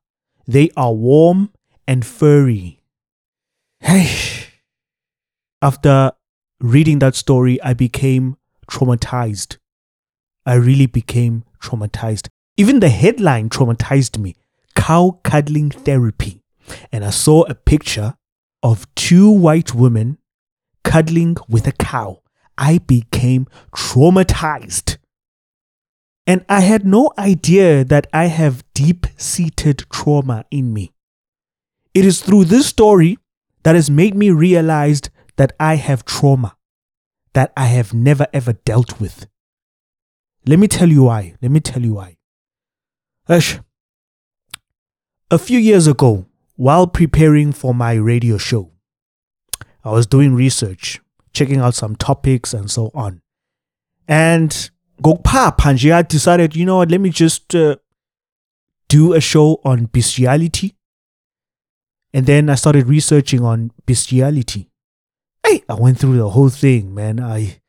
They 0.46 0.70
are 0.76 0.92
warm 0.94 1.50
and 1.88 2.06
furry. 2.06 2.84
Hey. 3.80 4.46
After 5.60 6.12
reading 6.60 7.00
that 7.00 7.16
story, 7.16 7.60
I 7.62 7.74
became 7.74 8.36
traumatized. 8.70 9.56
I 10.46 10.54
really 10.54 10.86
became 10.86 11.42
traumatized. 11.60 12.28
Even 12.56 12.80
the 12.80 12.88
headline 12.88 13.48
traumatized 13.48 14.18
me 14.18 14.36
cow 14.74 15.20
cuddling 15.22 15.70
therapy. 15.70 16.42
And 16.92 17.04
I 17.04 17.10
saw 17.10 17.42
a 17.44 17.54
picture 17.54 18.14
of 18.62 18.92
two 18.94 19.30
white 19.30 19.74
women 19.74 20.18
cuddling 20.82 21.36
with 21.48 21.66
a 21.66 21.72
cow. 21.72 22.22
I 22.56 22.78
became 22.78 23.46
traumatized. 23.74 24.98
And 26.26 26.44
I 26.48 26.60
had 26.60 26.86
no 26.86 27.12
idea 27.18 27.84
that 27.84 28.06
I 28.12 28.26
have 28.26 28.64
deep 28.72 29.06
seated 29.16 29.84
trauma 29.90 30.44
in 30.50 30.72
me. 30.72 30.92
It 31.92 32.04
is 32.04 32.22
through 32.22 32.46
this 32.46 32.66
story 32.66 33.18
that 33.62 33.74
has 33.74 33.90
made 33.90 34.14
me 34.14 34.30
realize 34.30 35.02
that 35.36 35.52
I 35.60 35.76
have 35.76 36.04
trauma 36.04 36.56
that 37.34 37.52
I 37.56 37.66
have 37.66 37.92
never 37.92 38.26
ever 38.32 38.54
dealt 38.64 39.00
with. 39.00 39.26
Let 40.46 40.58
me 40.58 40.68
tell 40.68 40.88
you 40.88 41.04
why. 41.04 41.34
Let 41.42 41.50
me 41.50 41.60
tell 41.60 41.82
you 41.82 41.94
why. 41.94 42.16
Ash, 43.26 43.58
a 45.30 45.38
few 45.38 45.58
years 45.58 45.86
ago, 45.86 46.26
while 46.56 46.86
preparing 46.86 47.52
for 47.52 47.74
my 47.74 47.94
radio 47.94 48.36
show, 48.36 48.72
I 49.82 49.92
was 49.92 50.06
doing 50.06 50.34
research, 50.34 51.00
checking 51.32 51.58
out 51.58 51.74
some 51.74 51.96
topics 51.96 52.52
and 52.52 52.70
so 52.70 52.90
on. 52.94 53.22
And 54.06 54.70
ngokuphapha 55.00 55.72
nje 55.72 55.94
I 55.94 56.02
decided, 56.02 56.54
you 56.54 56.66
know 56.66 56.76
what, 56.76 56.90
let 56.90 57.00
me 57.00 57.08
just 57.08 57.54
uh, 57.54 57.76
do 58.88 59.14
a 59.14 59.22
show 59.22 59.58
on 59.64 59.86
bestiality. 59.86 60.76
And 62.12 62.26
then 62.26 62.50
I 62.50 62.56
started 62.56 62.86
researching 62.86 63.42
on 63.42 63.70
bestiality. 63.86 64.70
Hey, 65.46 65.64
I 65.66 65.74
went 65.74 65.98
through 65.98 66.18
the 66.18 66.28
whole 66.28 66.50
thing, 66.50 66.94
man. 66.94 67.20
I 67.20 67.60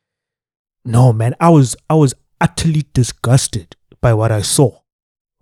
no, 0.84 1.14
man, 1.14 1.34
I 1.40 1.48
was 1.48 1.76
I 1.88 1.94
was 1.94 2.14
utterly 2.42 2.84
disgusted 2.92 3.74
by 4.02 4.12
what 4.12 4.30
I 4.30 4.42
saw. 4.42 4.80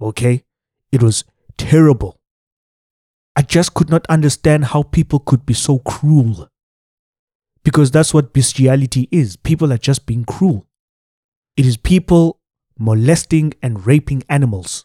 Okay? 0.04 0.44
It 0.92 1.02
was 1.02 1.24
terrible. 1.56 2.18
I 3.36 3.42
just 3.42 3.74
could 3.74 3.90
not 3.90 4.06
understand 4.06 4.66
how 4.66 4.82
people 4.84 5.18
could 5.18 5.44
be 5.44 5.54
so 5.54 5.78
cruel. 5.80 6.48
Because 7.64 7.90
that's 7.90 8.14
what 8.14 8.32
bestiality 8.32 9.08
is. 9.10 9.36
People 9.36 9.72
are 9.72 9.78
just 9.78 10.06
being 10.06 10.24
cruel. 10.24 10.66
It 11.56 11.66
is 11.66 11.76
people 11.76 12.38
molesting 12.78 13.54
and 13.62 13.86
raping 13.86 14.22
animals. 14.28 14.84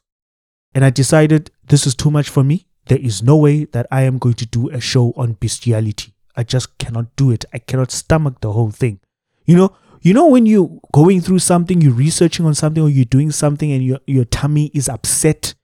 And 0.74 0.86
I 0.86 0.90
decided 0.90 1.52
this 1.68 1.86
is 1.86 1.96
too 1.96 2.12
much 2.12 2.30
for 2.30 2.44
me. 2.44 2.68
There 2.86 3.00
is 3.00 3.22
no 3.22 3.36
way 3.36 3.66
that 3.66 3.88
I 3.92 4.04
am 4.04 4.18
going 4.18 4.36
to 4.36 4.46
do 4.46 4.70
a 4.70 4.80
show 4.80 5.14
on 5.16 5.34
bestiality. 5.34 6.14
I 6.36 6.44
just 6.44 6.78
cannot 6.78 7.16
do 7.16 7.32
it. 7.32 7.46
I 7.54 7.60
cannot 7.60 7.92
stomach 7.92 8.40
the 8.42 8.52
whole 8.52 8.72
thing. 8.72 9.00
You 9.46 9.58
know, 9.58 9.76
you 10.02 10.14
know 10.14 10.28
when 10.28 10.46
you're 10.46 10.80
going 10.92 11.22
through 11.22 11.40
something, 11.40 11.82
you're 11.82 11.94
researching 11.94 12.46
on 12.46 12.56
something 12.56 12.84
or 12.84 12.90
you're 12.90 13.06
doing 13.06 13.32
something 13.32 13.72
and 13.72 13.84
your, 13.84 14.00
your 14.08 14.26
tummy 14.26 14.72
is 14.74 14.90
upset. 14.90 15.56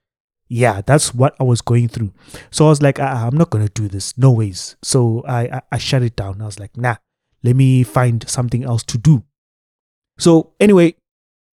Yeah, 0.48 0.80
that's 0.84 1.12
what 1.14 1.34
I 1.40 1.44
was 1.44 1.60
going 1.60 1.88
through. 1.88 2.12
So 2.50 2.66
I 2.66 2.68
was 2.68 2.82
like, 2.82 3.00
ah, 3.00 3.26
I'm 3.26 3.36
not 3.36 3.50
going 3.50 3.66
to 3.66 3.72
do 3.72 3.88
this. 3.88 4.16
No 4.16 4.30
ways. 4.30 4.76
So 4.82 5.24
I, 5.26 5.40
I, 5.42 5.62
I 5.72 5.78
shut 5.78 6.02
it 6.02 6.14
down. 6.14 6.40
I 6.40 6.46
was 6.46 6.60
like, 6.60 6.76
nah, 6.76 6.96
let 7.42 7.56
me 7.56 7.82
find 7.82 8.28
something 8.28 8.64
else 8.64 8.82
to 8.84 8.98
do. 8.98 9.24
So 10.18 10.52
anyway, 10.60 10.94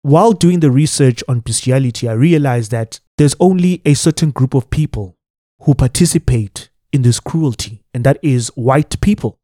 while 0.03 0.33
doing 0.33 0.61
the 0.61 0.71
research 0.71 1.23
on 1.29 1.41
bestiality, 1.41 2.09
I 2.09 2.13
realized 2.13 2.71
that 2.71 3.01
there's 3.19 3.37
only 3.39 3.83
a 3.85 3.95
certain 3.95 4.31
group 4.31 4.55
of 4.55 4.71
people 4.71 5.17
who 5.63 5.75
participate 5.75 6.71
in 6.93 7.03
this 7.03 7.21
cruelty, 7.21 7.85
and 7.93 8.03
that 8.05 8.19
is 8.23 8.49
white 8.57 9.01
people. 9.01 9.39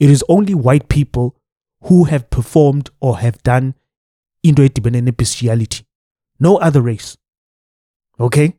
It 0.00 0.10
is 0.10 0.24
only 0.28 0.54
white 0.54 0.88
people 0.88 1.37
who 1.82 2.04
have 2.04 2.30
performed 2.30 2.90
or 3.00 3.18
have 3.18 3.42
done 3.42 3.74
into 4.42 4.62
a 4.62 5.12
bestiality. 5.12 5.84
No 6.40 6.56
other 6.56 6.80
race. 6.80 7.16
Okay? 8.18 8.54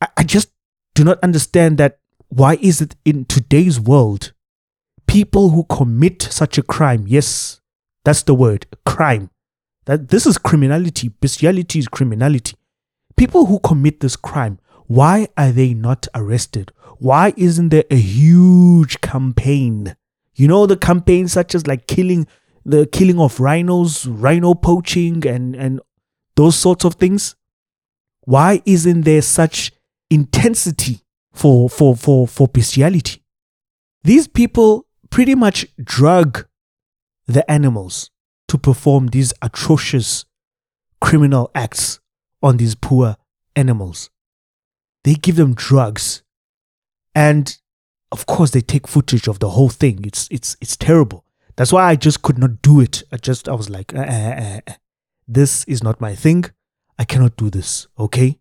I, 0.00 0.08
I 0.18 0.22
just 0.24 0.50
do 0.94 1.04
not 1.04 1.18
understand 1.22 1.78
that 1.78 1.98
why 2.28 2.58
is 2.60 2.80
it 2.80 2.96
in 3.04 3.24
today's 3.24 3.80
world 3.80 4.32
people 5.08 5.48
who 5.50 5.64
commit 5.64 6.22
such 6.22 6.58
a 6.58 6.62
crime, 6.62 7.06
yes, 7.08 7.60
that's 8.04 8.22
the 8.22 8.34
word, 8.34 8.66
crime. 8.86 9.30
That 9.86 10.08
this 10.08 10.26
is 10.26 10.38
criminality. 10.38 11.08
Bestiality 11.08 11.80
is 11.80 11.88
criminality. 11.88 12.54
People 13.16 13.46
who 13.46 13.58
commit 13.58 13.98
this 13.98 14.14
crime, 14.14 14.60
why 14.86 15.26
are 15.36 15.50
they 15.50 15.74
not 15.74 16.06
arrested? 16.14 16.70
Why 16.98 17.32
isn't 17.36 17.70
there 17.70 17.84
a 17.90 17.96
huge 17.96 19.00
campaign? 19.00 19.96
You 20.38 20.46
know 20.46 20.66
the 20.66 20.76
campaigns 20.76 21.32
such 21.32 21.56
as 21.56 21.66
like 21.66 21.88
killing 21.88 22.28
the 22.64 22.86
killing 22.86 23.18
of 23.18 23.40
rhinos, 23.40 24.06
rhino 24.06 24.54
poaching 24.54 25.26
and 25.26 25.56
and 25.56 25.80
those 26.36 26.54
sorts 26.54 26.84
of 26.84 26.94
things? 26.94 27.34
Why 28.20 28.62
isn't 28.64 29.02
there 29.02 29.22
such 29.22 29.72
intensity 30.10 31.00
for 31.32 31.68
for 31.68 31.96
for 31.96 32.28
for 32.28 32.46
bestiality? 32.46 33.24
These 34.04 34.28
people 34.28 34.86
pretty 35.10 35.34
much 35.34 35.66
drug 35.82 36.46
the 37.26 37.48
animals 37.50 38.10
to 38.46 38.56
perform 38.56 39.08
these 39.08 39.34
atrocious 39.42 40.24
criminal 41.00 41.50
acts 41.52 41.98
on 42.44 42.58
these 42.58 42.76
poor 42.76 43.16
animals. 43.56 44.08
They 45.02 45.14
give 45.14 45.34
them 45.34 45.54
drugs 45.54 46.22
and 47.12 47.58
of 48.12 48.26
course 48.26 48.50
they 48.50 48.60
take 48.60 48.86
footage 48.88 49.28
of 49.28 49.38
the 49.38 49.50
whole 49.50 49.68
thing. 49.68 50.04
It's 50.04 50.28
it's 50.30 50.56
it's 50.60 50.76
terrible. 50.76 51.24
That's 51.56 51.72
why 51.72 51.84
I 51.84 51.96
just 51.96 52.22
could 52.22 52.38
not 52.38 52.62
do 52.62 52.80
it. 52.80 53.02
I 53.12 53.16
just 53.16 53.48
I 53.48 53.54
was 53.54 53.68
like, 53.68 53.92
"Eh, 53.94 54.02
eh, 54.02 54.34
eh, 54.36 54.60
eh. 54.66 54.74
this 55.26 55.64
is 55.64 55.82
not 55.82 56.00
my 56.00 56.14
thing. 56.14 56.44
I 56.98 57.04
cannot 57.04 57.36
do 57.36 57.50
this. 57.50 57.86
Okay. 57.98 58.38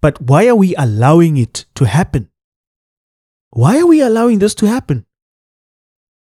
But 0.00 0.20
why 0.20 0.48
are 0.48 0.54
we 0.54 0.74
allowing 0.76 1.36
it 1.36 1.64
to 1.76 1.86
happen? 1.86 2.30
Why 3.50 3.78
are 3.78 3.86
we 3.86 4.00
allowing 4.00 4.38
this 4.38 4.54
to 4.56 4.66
happen? 4.66 5.06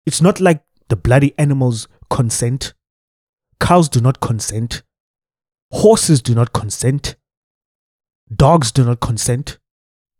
It's 0.06 0.20
not 0.20 0.40
like 0.40 0.62
the 0.88 0.96
bloody 0.96 1.34
animals 1.38 1.88
consent. 2.10 2.74
Cows 3.58 3.88
do 3.88 4.00
not 4.00 4.20
consent. 4.20 4.82
Horses 5.70 6.22
do 6.22 6.34
not 6.34 6.52
consent. 6.52 7.16
Dogs 8.34 8.70
do 8.70 8.84
not 8.84 9.00
consent. 9.00 9.58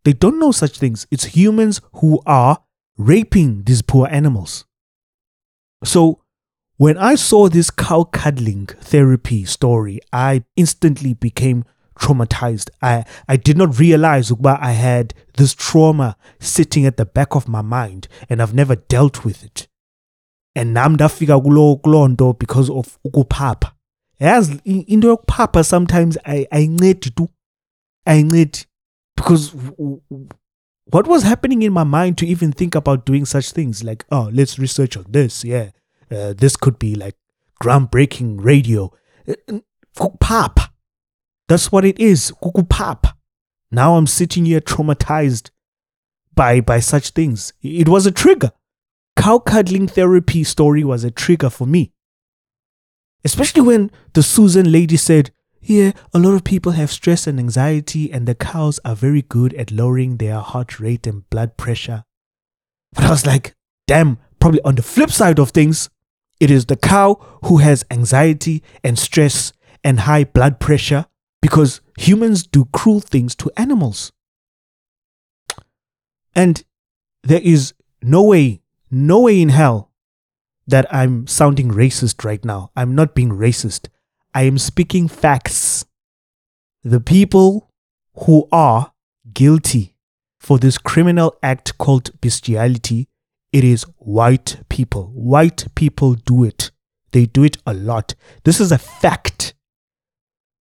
They 0.05 0.13
don't 0.13 0.39
know 0.39 0.53
such 0.53 0.79
things. 0.79 1.07
It's 1.11 1.25
humans 1.25 1.81
who 1.95 2.21
are 2.27 2.59
raping 2.99 3.63
these 3.65 3.83
poor 3.83 4.07
animals. 4.09 4.65
So, 5.85 6.21
when 6.77 6.99
I 6.99 7.15
saw 7.15 7.49
this 7.49 7.71
cow 7.71 8.05
cuddling 8.05 8.67
therapy 8.67 9.45
story, 9.45 10.01
I 10.13 10.45
instantly 10.57 11.15
became 11.15 11.65
traumatized. 11.99 12.69
I, 12.83 13.05
I 13.29 13.37
did 13.37 13.57
not 13.57 13.79
realize 13.79 14.31
ukuba 14.31 14.59
I 14.61 14.73
had 14.73 15.15
this 15.37 15.55
trauma 15.55 16.17
sitting 16.41 16.85
at 16.85 16.97
the 16.97 17.05
back 17.07 17.35
of 17.37 17.49
my 17.49 17.63
mind 17.63 18.09
and 18.29 18.43
I've 18.43 18.55
never 18.55 18.75
dealt 18.77 19.25
with 19.25 19.45
it. 19.45 19.69
And 20.57 20.75
nam 20.75 20.97
ndafika 20.97 21.41
kulo 21.41 22.39
because 22.39 22.69
of 22.71 22.99
ukuphapha. 23.07 23.73
Yazi 24.21 24.61
i- 24.67 24.85
into 24.89 25.09
yokuphapha 25.17 25.65
sometimes 25.65 26.19
I 26.25 26.39
need 26.39 26.49
ayincedi 26.51 27.15
tu. 27.15 27.29
Ayincedi 28.07 28.67
because 29.25 29.51
w- 29.51 30.01
what 30.91 31.07
was 31.07 31.23
happening 31.23 31.63
in 31.63 31.73
my 31.73 31.85
mind 31.85 32.19
to 32.19 32.27
even 32.27 32.53
think 32.53 32.75
about 32.75 33.07
doing 33.07 33.25
such 33.25 33.53
things? 33.53 33.83
Like 33.83 34.05
oh 34.11 34.31
let's 34.33 34.59
research 34.59 34.97
on 34.97 35.07
this 35.09 35.45
yeah. 35.45 35.71
Uh, 36.11 36.35
this 36.37 36.57
could 36.57 36.79
be 36.79 36.95
like 36.95 37.17
groundbreaking 37.63 38.45
radio. 38.45 38.93
Uh, 39.27 39.61
pop 40.21 40.59
that's 41.49 41.73
what 41.73 41.85
it 41.85 41.99
is. 41.99 42.33
Pop 42.69 43.07
now 43.71 43.97
i'm 43.97 44.07
sitting 44.07 44.45
here 44.45 44.61
traumatized 44.61 45.51
by 46.35 46.61
by 46.61 46.81
such 46.81 47.11
things. 47.11 47.53
It 47.63 47.89
was 47.89 48.07
a 48.07 48.13
trigger. 48.13 48.53
Cow 49.17 49.39
cuddling 49.39 49.89
therapy 49.89 50.45
story 50.45 50.85
was 50.85 51.05
a 51.05 51.11
trigger 51.11 51.49
for 51.49 51.67
me. 51.67 51.93
Especially 53.25 53.63
when 53.63 53.91
the 54.13 54.23
susan 54.23 54.71
lady 54.71 54.97
said 54.97 55.31
yeah, 55.67 55.93
a 56.13 56.19
lot 56.19 56.35
of 56.35 56.45
people 56.45 56.73
have 56.73 56.91
stress 56.91 57.27
and 57.27 57.39
anxiety, 57.39 58.13
and 58.13 58.27
the 58.27 58.35
cows 58.35 58.79
are 58.85 58.95
very 58.95 59.23
good 59.23 59.55
at 59.55 59.71
lowering 59.71 60.19
their 60.19 60.41
heart 60.41 60.79
rate 60.79 61.07
and 61.07 61.29
blood 61.31 61.57
pressure. 61.57 62.05
But 62.93 63.05
I 63.05 63.11
was 63.11 63.27
like, 63.27 63.55
damn, 63.87 64.19
probably 64.41 64.61
on 64.63 64.75
the 64.75 64.83
flip 64.83 65.11
side 65.11 65.39
of 65.39 65.51
things, 65.51 65.89
it 66.39 66.51
is 66.51 66.67
the 66.67 66.77
cow 66.77 67.15
who 67.45 67.59
has 67.59 67.85
anxiety 67.91 68.63
and 68.83 68.99
stress 68.99 69.53
and 69.83 70.01
high 70.01 70.25
blood 70.25 70.61
pressure 70.61 71.07
because 71.41 71.81
humans 71.99 72.47
do 72.47 72.67
cruel 72.67 73.01
things 73.01 73.35
to 73.37 73.51
animals. 73.57 74.13
And 76.35 76.63
there 77.23 77.41
is 77.43 77.73
no 78.03 78.23
way, 78.23 78.61
no 78.91 79.21
way 79.21 79.41
in 79.41 79.49
hell 79.51 79.91
that 80.67 80.93
I'm 80.93 81.27
sounding 81.27 81.71
racist 81.71 82.25
right 82.25 82.45
now. 82.45 82.71
I'm 82.77 82.95
not 82.95 83.15
being 83.15 83.31
racist. 83.31 83.89
I 84.37 84.43
am 84.43 84.59
speaking 84.59 85.07
facts. 85.07 85.85
The 86.83 86.99
people 86.99 87.71
who 88.27 88.49
are 88.51 88.93
guilty 89.33 89.95
for 90.41 90.59
this 90.59 90.77
criminal 90.77 91.37
act 91.41 91.79
called 91.79 92.21
bestiality, 92.21 93.09
it 93.53 93.63
is 93.63 93.85
white 93.97 94.57
people. 94.69 95.13
White 95.15 95.69
people 95.77 96.15
do 96.15 96.43
it. 96.43 96.73
They 97.13 97.27
do 97.27 97.45
it 97.45 97.59
a 97.65 97.73
lot. 97.73 98.17
This 98.43 98.61
is 98.61 98.73
a 98.73 98.79
fact. 98.79 99.55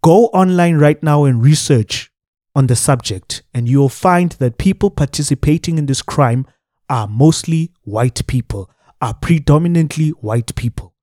Go 0.02 0.28
online 0.28 0.76
right 0.76 1.02
now 1.02 1.24
and 1.24 1.42
research 1.42 2.10
on 2.54 2.68
the 2.68 2.76
subject, 2.76 3.42
and 3.52 3.68
you'll 3.68 3.90
find 3.90 4.32
that 4.32 4.56
people 4.56 4.90
participating 4.90 5.76
in 5.76 5.84
this 5.84 6.00
crime 6.00 6.46
are 6.88 7.06
mostly 7.06 7.70
white 7.82 8.26
people, 8.26 8.70
are 9.02 9.12
predominantly 9.12 10.08
white 10.08 10.54
people. 10.54 10.94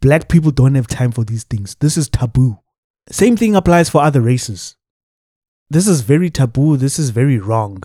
Black 0.00 0.28
people 0.28 0.50
don't 0.50 0.74
have 0.74 0.86
time 0.86 1.12
for 1.12 1.24
these 1.24 1.44
things. 1.44 1.76
This 1.80 1.96
is 1.96 2.08
taboo. 2.08 2.58
Same 3.10 3.36
thing 3.36 3.56
applies 3.56 3.88
for 3.88 4.02
other 4.02 4.20
races. 4.20 4.76
This 5.70 5.88
is 5.88 6.02
very 6.02 6.30
taboo. 6.30 6.76
This 6.76 6.98
is 6.98 7.10
very 7.10 7.38
wrong. 7.38 7.82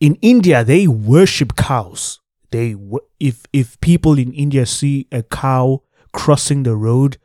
In 0.00 0.16
India, 0.16 0.64
they 0.64 0.86
worship 0.86 1.56
cows. 1.56 2.20
They 2.50 2.76
if 3.18 3.44
if 3.52 3.80
people 3.80 4.18
in 4.18 4.32
India 4.32 4.66
see 4.66 5.06
a 5.10 5.22
cow 5.22 5.82
crossing 6.12 6.62
the 6.62 6.76
road, 6.76 7.18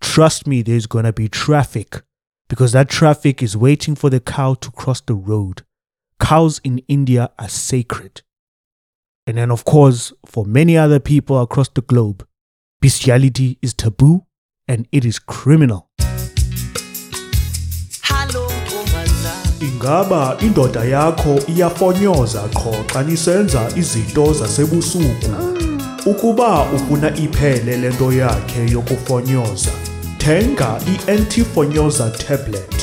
trust 0.00 0.46
me, 0.46 0.62
there's 0.62 0.86
gonna 0.86 1.12
be 1.12 1.28
traffic 1.28 2.02
because 2.48 2.72
that 2.72 2.88
traffic 2.88 3.42
is 3.42 3.56
waiting 3.56 3.94
for 3.94 4.10
the 4.10 4.20
cow 4.20 4.54
to 4.54 4.70
cross 4.70 5.00
the 5.00 5.14
road. 5.14 5.62
Cows 6.20 6.60
in 6.64 6.78
India 6.88 7.30
are 7.38 7.48
sacred. 7.48 8.22
And 9.26 9.36
then, 9.36 9.50
of 9.50 9.64
course, 9.64 10.12
for 10.24 10.44
many 10.44 10.76
other 10.76 11.00
people 11.00 11.40
across 11.40 11.68
the 11.68 11.82
globe, 11.82 12.26
bestiality 12.80 13.58
is 13.60 13.74
taboo 13.74 14.24
and 14.68 14.86
it 14.92 15.04
is 15.04 15.18
criminal. 15.18 15.88
ingaba 19.60 20.36
indoda 20.40 20.84
yakho 20.84 21.40
iyafonyoza 21.48 22.48
qho 22.48 22.84
xa 22.92 23.02
nisenza 23.02 23.68
izinto 23.76 24.32
zasebusuku 24.32 25.30
ukuba 26.06 26.62
ufuna 26.62 27.16
iphele 27.16 27.76
le 27.76 27.90
nto 27.90 28.12
yakhe 28.12 28.70
yokufonyoza 28.72 29.70
thenga 30.18 30.80
i-antifonyoza 30.86 32.10
tablet 32.10 32.74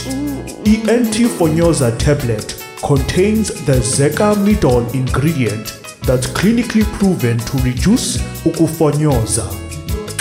i-antifonyoza 0.65 1.91
tablet 1.91 2.55
contains 2.81 3.53
the 3.65 3.79
zecamidol 3.79 4.85
ingredient 4.93 5.73
that's 6.05 6.27
clinically 6.33 6.83
proven 6.83 7.37
to 7.37 7.57
reduce 7.57 8.19
ukufonyoza. 8.45 9.64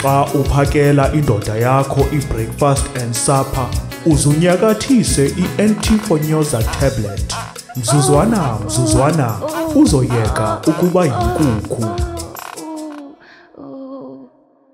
Xa 0.05 0.25
uphakela 0.39 1.13
indoda 1.13 1.55
yakho 1.55 2.01
i-breakfast 2.13 2.97
and 2.97 3.15
supper, 3.15 3.67
uzunyakathise 4.05 5.25
i-antifonyoza 5.25 6.63
tablet. 6.63 7.35
Mzuzwana, 7.75 8.59
mzuzwana, 8.65 9.39
uzoyeka 9.75 10.61
ukuba 10.67 11.05
yinkukhu. 11.05 11.85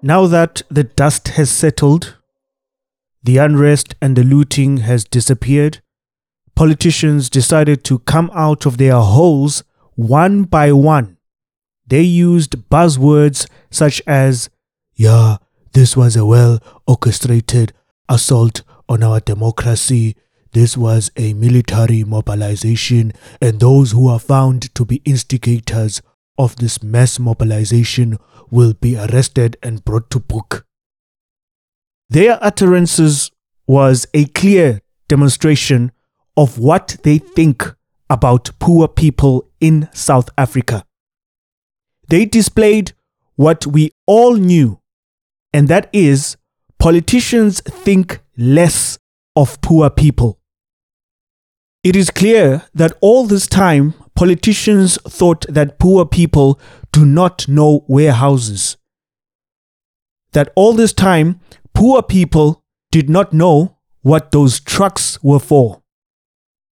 Now 0.02 0.28
that 0.28 0.64
the 0.74 0.84
dust 0.84 1.28
has 1.30 1.50
settled, 1.50 2.18
the 3.24 3.38
unrest 3.38 3.96
and 4.02 4.18
the 4.18 4.24
looting 4.24 4.78
has 4.78 5.06
disappeared, 5.06 5.82
politicians 6.56 7.30
decided 7.30 7.86
to 7.86 8.00
come 8.00 8.30
out 8.36 8.66
of 8.66 8.78
their 8.78 9.00
holes 9.00 9.64
one 9.96 10.44
by 10.44 10.74
one. 10.74 11.16
They 11.88 12.02
used 12.02 12.70
buzzwords 12.70 13.48
such 13.70 14.02
as, 14.06 14.50
yeah, 15.02 15.38
this 15.74 15.98
was 15.98 16.16
a 16.16 16.24
well 16.24 16.60
orchestrated 16.86 17.74
assault 18.08 18.62
on 18.88 19.02
our 19.02 19.20
democracy. 19.20 20.16
This 20.52 20.78
was 20.78 21.10
a 21.18 21.34
military 21.34 22.04
mobilization, 22.04 23.12
and 23.42 23.60
those 23.60 23.94
who 23.94 24.08
are 24.08 24.20
found 24.20 24.74
to 24.76 24.86
be 24.86 25.02
instigators 25.04 26.04
of 26.38 26.56
this 26.58 26.84
mass 26.84 27.18
mobilization 27.18 28.20
will 28.52 28.74
be 28.74 28.96
arrested 28.96 29.58
and 29.64 29.84
brought 29.84 30.12
to 30.12 30.20
book. 30.20 30.68
Their 32.08 32.38
utterances 32.40 33.32
was 33.66 34.06
a 34.14 34.26
clear 34.26 34.82
demonstration 35.08 35.94
of 36.38 36.60
what 36.60 36.98
they 37.02 37.18
think 37.18 37.74
about 38.08 38.52
poor 38.60 38.88
people 38.88 39.50
in 39.60 39.90
South 39.94 40.30
Africa. 40.38 40.86
They 42.08 42.26
displayed 42.26 42.94
what 43.36 43.66
we 43.66 43.94
all 44.06 44.36
knew, 44.36 44.81
and 45.54 45.68
that 45.68 45.90
is 45.94 46.38
politicians 46.80 47.62
think 47.62 48.22
less 48.38 48.98
of 49.36 49.62
poor 49.62 49.90
people. 49.90 50.40
It 51.84 51.96
is 51.96 52.10
clear 52.12 52.64
that 52.74 52.94
all 53.02 53.26
this 53.26 53.48
time, 53.48 53.94
politicians 54.16 54.98
thought 55.08 55.46
that 55.50 55.80
poor 55.80 56.06
people 56.06 56.60
do 56.92 57.06
not 57.06 57.48
know 57.48 57.86
warehouses. 57.88 58.78
That 60.34 60.52
all 60.56 60.74
this 60.74 60.94
time, 60.94 61.40
poor 61.74 62.04
people 62.04 62.64
did 62.92 63.10
not 63.10 63.34
know 63.34 63.78
what 64.02 64.32
those 64.32 64.60
trucks 64.60 65.22
were 65.24 65.40
for. 65.40 65.82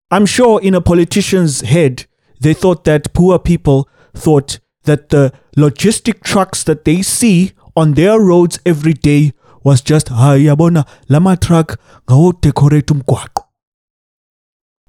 I'm 0.10 0.26
sure 0.26 0.62
in 0.62 0.76
a 0.76 0.82
politician's 0.82 1.62
head, 1.62 2.06
they 2.40 2.54
thought 2.54 2.84
that 2.84 3.14
poor 3.14 3.40
people 3.40 3.90
thought 4.14 4.60
that 4.84 5.10
the 5.10 5.34
logistic 5.58 6.22
trucks 6.24 6.64
that 6.64 6.86
they 6.86 7.02
see 7.02 7.54
on 7.76 7.94
their 7.94 8.20
roads 8.20 8.60
every 8.66 8.94
day 8.94 9.34
was 9.64 9.82
just, 9.82 10.12
"Ah, 10.12 10.36
yabona, 10.36 10.86
lama 11.10 11.36
truck 11.38 11.80
ngawo 12.08 12.40
decorate 12.42 12.94
umgwaqo." 12.94 13.44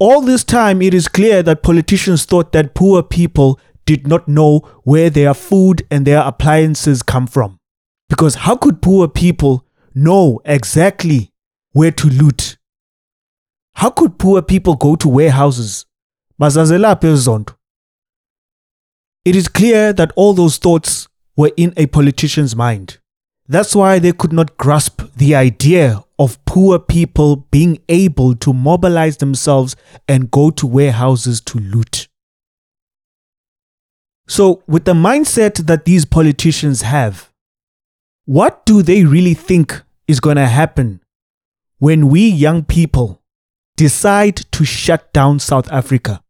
All 0.00 0.20
this 0.20 0.44
time, 0.44 0.82
it 0.82 0.92
is 0.92 1.08
clear 1.08 1.42
that 1.42 1.62
politicians 1.62 2.24
thought 2.24 2.52
that 2.52 2.74
poor 2.74 3.02
people 3.02 3.60
did 3.86 4.06
not 4.06 4.26
know 4.26 4.60
where 4.82 5.10
their 5.10 5.34
food 5.34 5.86
and 5.90 6.04
their 6.04 6.20
appliances 6.20 7.02
come 7.02 7.26
from. 7.26 7.58
Because 8.08 8.34
how 8.34 8.56
could 8.56 8.82
poor 8.82 9.08
people 9.08 9.64
know 9.94 10.40
exactly 10.44 11.32
where 11.72 11.92
to 11.92 12.08
loot? 12.08 12.56
How 13.74 13.90
could 13.90 14.18
poor 14.18 14.42
people 14.42 14.74
go 14.74 14.96
to 14.96 15.08
warehouses? 15.08 15.86
Bazazelaphi 16.40 17.12
ezonto? 17.12 17.54
It 19.24 19.36
is 19.36 19.48
clear 19.48 19.92
that 19.92 20.12
all 20.16 20.34
those 20.34 20.58
thoughts 20.58 21.08
were 21.36 21.52
in 21.56 21.72
a 21.76 21.86
politician's 21.86 22.54
mind. 22.54 22.98
That's 23.46 23.74
why 23.74 23.98
they 23.98 24.12
could 24.12 24.32
not 24.32 24.56
grasp 24.56 25.02
the 25.16 25.34
idea 25.34 26.02
of 26.18 26.42
poor 26.44 26.78
people 26.78 27.36
being 27.50 27.78
able 27.88 28.34
to 28.36 28.52
mobilize 28.52 29.18
themselves 29.18 29.76
and 30.08 30.30
go 30.30 30.50
to 30.50 30.66
warehouses 30.66 31.40
to 31.42 31.58
loot. 31.58 32.08
So, 34.26 34.62
with 34.66 34.86
the 34.86 34.94
mindset 34.94 35.66
that 35.66 35.84
these 35.84 36.06
politicians 36.06 36.82
have, 36.82 37.30
what 38.24 38.64
do 38.64 38.80
they 38.82 39.04
really 39.04 39.34
think 39.34 39.82
is 40.08 40.20
going 40.20 40.36
to 40.36 40.46
happen 40.46 41.02
when 41.78 42.08
we 42.08 42.26
young 42.26 42.64
people 42.64 43.20
decide 43.76 44.36
to 44.52 44.64
shut 44.64 45.12
down 45.12 45.38
South 45.38 45.70
Africa? 45.70 46.22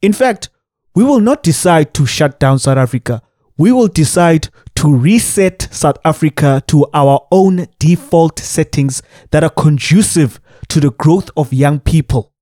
In 0.00 0.12
fact, 0.12 0.50
we 0.94 1.02
will 1.02 1.18
not 1.18 1.42
decide 1.42 1.92
to 1.94 2.06
shut 2.06 2.38
down 2.38 2.60
South 2.60 2.78
Africa. 2.78 3.22
We 3.56 3.70
will 3.70 3.88
decide 3.88 4.48
to 4.76 4.94
reset 4.94 5.68
South 5.70 5.98
Africa 6.04 6.62
to 6.66 6.86
our 6.92 7.26
own 7.30 7.68
default 7.78 8.38
settings 8.38 9.02
that 9.30 9.44
are 9.44 9.50
conducive 9.50 10.40
to 10.68 10.80
the 10.80 10.90
growth 10.90 11.30
of 11.36 11.52
young 11.52 11.78
people. 11.78 12.32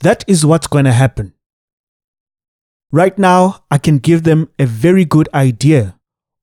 That 0.00 0.24
is 0.28 0.44
what's 0.44 0.66
going 0.66 0.84
to 0.84 0.92
happen. 0.92 1.32
Right 2.92 3.18
now, 3.18 3.64
I 3.70 3.78
can 3.78 3.98
give 3.98 4.22
them 4.22 4.48
a 4.58 4.66
very 4.66 5.04
good 5.04 5.28
idea 5.34 5.98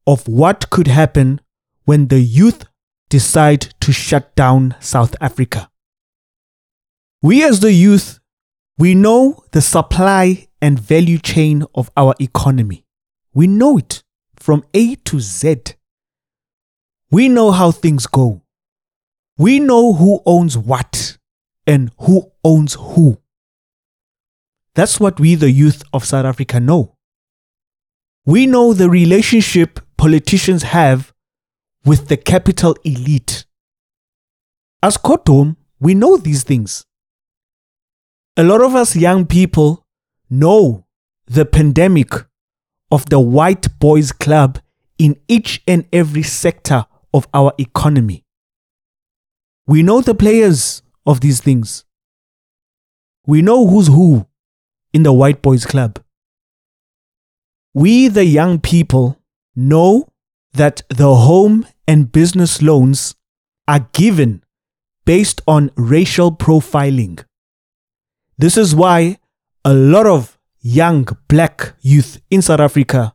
of 0.07 0.27
what 0.27 0.69
could 0.69 0.87
happen 0.87 1.41
when 1.85 2.07
the 2.07 2.19
youth 2.19 2.65
decide 3.09 3.73
to 3.81 3.91
shut 3.91 4.35
down 4.35 4.75
South 4.79 5.15
Africa. 5.21 5.69
We 7.21 7.43
as 7.43 7.59
the 7.59 7.71
youth, 7.71 8.19
we 8.77 8.93
know 8.93 9.43
the 9.51 9.61
supply 9.61 10.47
and 10.61 10.79
value 10.79 11.17
chain 11.17 11.63
of 11.73 11.89
our 11.95 12.13
economy. 12.19 12.84
We 13.35 13.47
know 13.47 13.77
it 13.77 14.01
from 14.37 14.63
A 14.73 14.95
to 14.95 15.19
Z. 15.19 15.75
We 17.11 17.27
know 17.27 17.51
how 17.51 17.71
things 17.71 18.07
go. 18.07 18.43
We 19.37 19.59
know 19.59 19.93
who 19.93 20.21
owns 20.25 20.57
what 20.57 21.17
and 21.67 21.91
who 21.99 22.31
owns 22.45 22.75
who. 22.75 23.21
That's 24.73 25.01
what 25.01 25.19
we, 25.19 25.35
the 25.35 25.51
youth 25.51 25.83
of 25.91 26.05
South 26.05 26.25
Africa, 26.25 26.61
know. 26.61 26.95
We 28.25 28.47
know 28.47 28.73
the 28.73 28.89
relationship 28.89 29.81
politicians 29.97 30.63
have 30.63 31.13
with 31.83 32.07
the 32.07 32.17
capital 32.17 32.77
elite. 32.85 33.45
As 34.81 34.97
Kotom, 34.97 35.57
we 35.79 35.93
know 35.93 36.15
these 36.15 36.43
things. 36.43 36.85
A 38.37 38.43
lot 38.43 38.61
of 38.61 38.75
us 38.75 38.95
young 38.95 39.25
people 39.25 39.85
know 40.29 40.85
the 41.27 41.45
pandemic 41.45 42.11
of 42.91 43.09
the 43.09 43.19
white 43.19 43.67
boys 43.79 44.11
club 44.11 44.59
in 44.97 45.17
each 45.27 45.61
and 45.67 45.85
every 45.91 46.23
sector 46.23 46.85
of 47.13 47.27
our 47.33 47.53
economy. 47.57 48.23
We 49.67 49.83
know 49.83 50.01
the 50.01 50.15
players 50.15 50.83
of 51.05 51.21
these 51.21 51.41
things. 51.41 51.85
We 53.25 53.41
know 53.41 53.67
who's 53.67 53.87
who 53.87 54.27
in 54.93 55.03
the 55.03 55.13
white 55.13 55.41
boys 55.41 55.65
club. 55.65 55.99
We, 57.73 58.07
the 58.07 58.25
young 58.25 58.59
people, 58.59 59.19
know 59.55 60.07
that 60.53 60.83
the 60.89 61.13
home 61.15 61.65
and 61.87 62.11
business 62.11 62.61
loans 62.61 63.15
are 63.67 63.89
given 63.93 64.43
based 65.05 65.41
on 65.47 65.71
racial 65.75 66.31
profiling. 66.31 67.23
This 68.37 68.57
is 68.57 68.75
why 68.75 69.17
a 69.63 69.73
lot 69.73 70.05
of 70.05 70.34
young 70.65 71.07
black 71.27 71.75
youth 71.81 72.19
in 72.31 72.41
South 72.41 72.59
Africa 72.59 73.13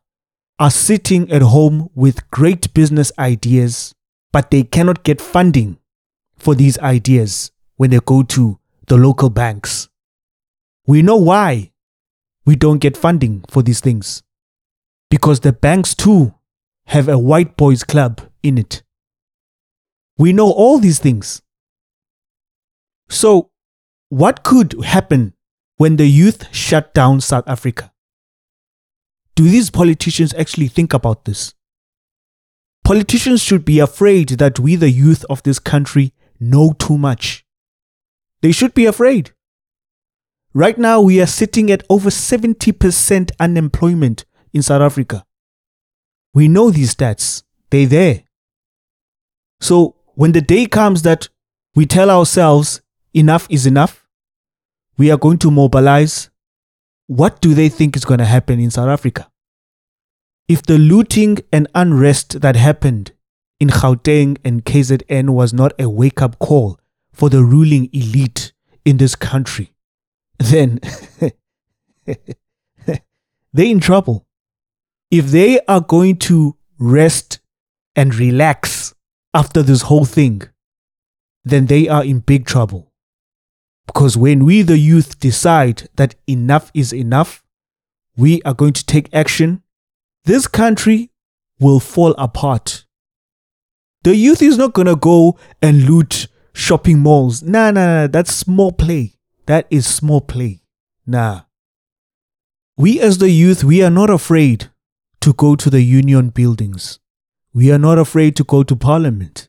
are 0.60 0.70
sitting 0.70 1.28
at 1.32 1.42
home 1.42 1.90
with 1.96 2.30
great 2.30 2.72
business 2.74 3.10
ideas, 3.18 3.92
but 4.30 4.52
they 4.52 4.62
cannot 4.62 5.02
get 5.02 5.20
funding 5.20 5.76
for 6.38 6.54
these 6.54 6.78
ideas 6.78 7.50
when 7.76 7.90
they 7.90 7.98
go 8.06 8.22
to 8.22 8.60
the 8.86 8.96
local 8.96 9.30
banks. 9.30 9.88
We 10.86 11.02
know 11.02 11.16
why 11.16 11.72
we 12.46 12.54
don't 12.54 12.78
get 12.78 12.96
funding 12.96 13.44
for 13.50 13.64
these 13.64 13.80
things. 13.80 14.22
Because 15.10 15.40
the 15.40 15.52
banks 15.52 15.96
too 15.96 16.32
have 16.86 17.08
a 17.08 17.18
white 17.18 17.56
boys 17.56 17.82
club 17.82 18.20
in 18.44 18.58
it. 18.58 18.84
We 20.16 20.32
know 20.32 20.52
all 20.52 20.78
these 20.78 21.00
things. 21.00 21.42
So, 23.08 23.50
what 24.08 24.44
could 24.44 24.84
happen 24.84 25.34
when 25.80 25.96
the 25.96 26.06
youth 26.06 26.54
shut 26.54 26.92
down 26.92 27.22
South 27.22 27.48
Africa? 27.48 27.90
Do 29.34 29.44
these 29.44 29.70
politicians 29.70 30.34
actually 30.34 30.68
think 30.68 30.92
about 30.92 31.24
this? 31.24 31.54
Politicians 32.84 33.42
should 33.42 33.64
be 33.64 33.78
afraid 33.78 34.28
that 34.40 34.60
we, 34.60 34.76
the 34.76 34.90
youth 34.90 35.24
of 35.30 35.42
this 35.42 35.58
country, 35.58 36.12
know 36.38 36.74
too 36.78 36.98
much. 36.98 37.46
They 38.42 38.52
should 38.52 38.74
be 38.74 38.84
afraid. 38.84 39.32
Right 40.52 40.76
now, 40.76 41.00
we 41.00 41.18
are 41.18 41.26
sitting 41.26 41.70
at 41.70 41.82
over 41.88 42.10
70% 42.10 43.30
unemployment 43.40 44.26
in 44.52 44.60
South 44.60 44.82
Africa. 44.82 45.24
We 46.34 46.46
know 46.46 46.70
these 46.70 46.94
stats, 46.94 47.42
they're 47.70 47.86
there. 47.86 48.24
So, 49.62 49.96
when 50.14 50.32
the 50.32 50.42
day 50.42 50.66
comes 50.66 51.00
that 51.02 51.30
we 51.74 51.86
tell 51.86 52.10
ourselves 52.10 52.82
enough 53.14 53.46
is 53.48 53.64
enough, 53.64 53.99
we 55.00 55.10
are 55.10 55.16
going 55.16 55.38
to 55.38 55.50
mobilize, 55.50 56.28
what 57.06 57.40
do 57.40 57.54
they 57.54 57.70
think 57.70 57.96
is 57.96 58.04
going 58.04 58.18
to 58.18 58.26
happen 58.26 58.60
in 58.60 58.70
South 58.70 58.90
Africa? 58.90 59.30
If 60.46 60.60
the 60.60 60.76
looting 60.76 61.38
and 61.50 61.66
unrest 61.74 62.42
that 62.42 62.54
happened 62.54 63.12
in 63.58 63.68
Gauteng 63.68 64.36
and 64.44 64.62
KZN 64.62 65.30
was 65.30 65.54
not 65.54 65.72
a 65.78 65.88
wake 65.88 66.20
up 66.20 66.38
call 66.38 66.78
for 67.14 67.30
the 67.30 67.42
ruling 67.42 67.88
elite 67.94 68.52
in 68.84 68.98
this 68.98 69.16
country, 69.16 69.72
then 70.38 70.80
they're 72.04 73.72
in 73.76 73.80
trouble. 73.80 74.26
If 75.10 75.28
they 75.28 75.60
are 75.60 75.80
going 75.80 76.16
to 76.28 76.58
rest 76.78 77.40
and 77.96 78.14
relax 78.14 78.94
after 79.32 79.62
this 79.62 79.80
whole 79.80 80.04
thing, 80.04 80.42
then 81.42 81.68
they 81.68 81.88
are 81.88 82.04
in 82.04 82.18
big 82.18 82.44
trouble. 82.44 82.89
Because 83.86 84.16
when 84.16 84.44
we, 84.44 84.62
the 84.62 84.78
youth, 84.78 85.18
decide 85.18 85.88
that 85.96 86.14
enough 86.26 86.70
is 86.74 86.92
enough, 86.92 87.42
we 88.16 88.42
are 88.42 88.54
going 88.54 88.72
to 88.74 88.84
take 88.84 89.12
action, 89.12 89.62
this 90.24 90.46
country 90.46 91.10
will 91.58 91.80
fall 91.80 92.14
apart. 92.18 92.84
The 94.02 94.16
youth 94.16 94.42
is 94.42 94.56
not 94.56 94.72
going 94.72 94.86
to 94.86 94.96
go 94.96 95.38
and 95.60 95.84
loot 95.84 96.28
shopping 96.52 97.00
malls. 97.00 97.42
Nah, 97.42 97.70
nah, 97.70 97.86
nah, 97.86 98.06
that's 98.06 98.34
small 98.34 98.72
play. 98.72 99.14
That 99.46 99.66
is 99.70 99.86
small 99.86 100.20
play. 100.20 100.62
Nah. 101.06 101.42
We 102.76 103.00
as 103.00 103.18
the 103.18 103.30
youth, 103.30 103.62
we 103.64 103.82
are 103.82 103.90
not 103.90 104.08
afraid 104.08 104.70
to 105.20 105.32
go 105.34 105.54
to 105.56 105.68
the 105.68 105.82
union 105.82 106.30
buildings. 106.30 106.98
We 107.52 107.70
are 107.72 107.78
not 107.78 107.98
afraid 107.98 108.36
to 108.36 108.44
go 108.44 108.62
to 108.62 108.76
parliament. 108.76 109.48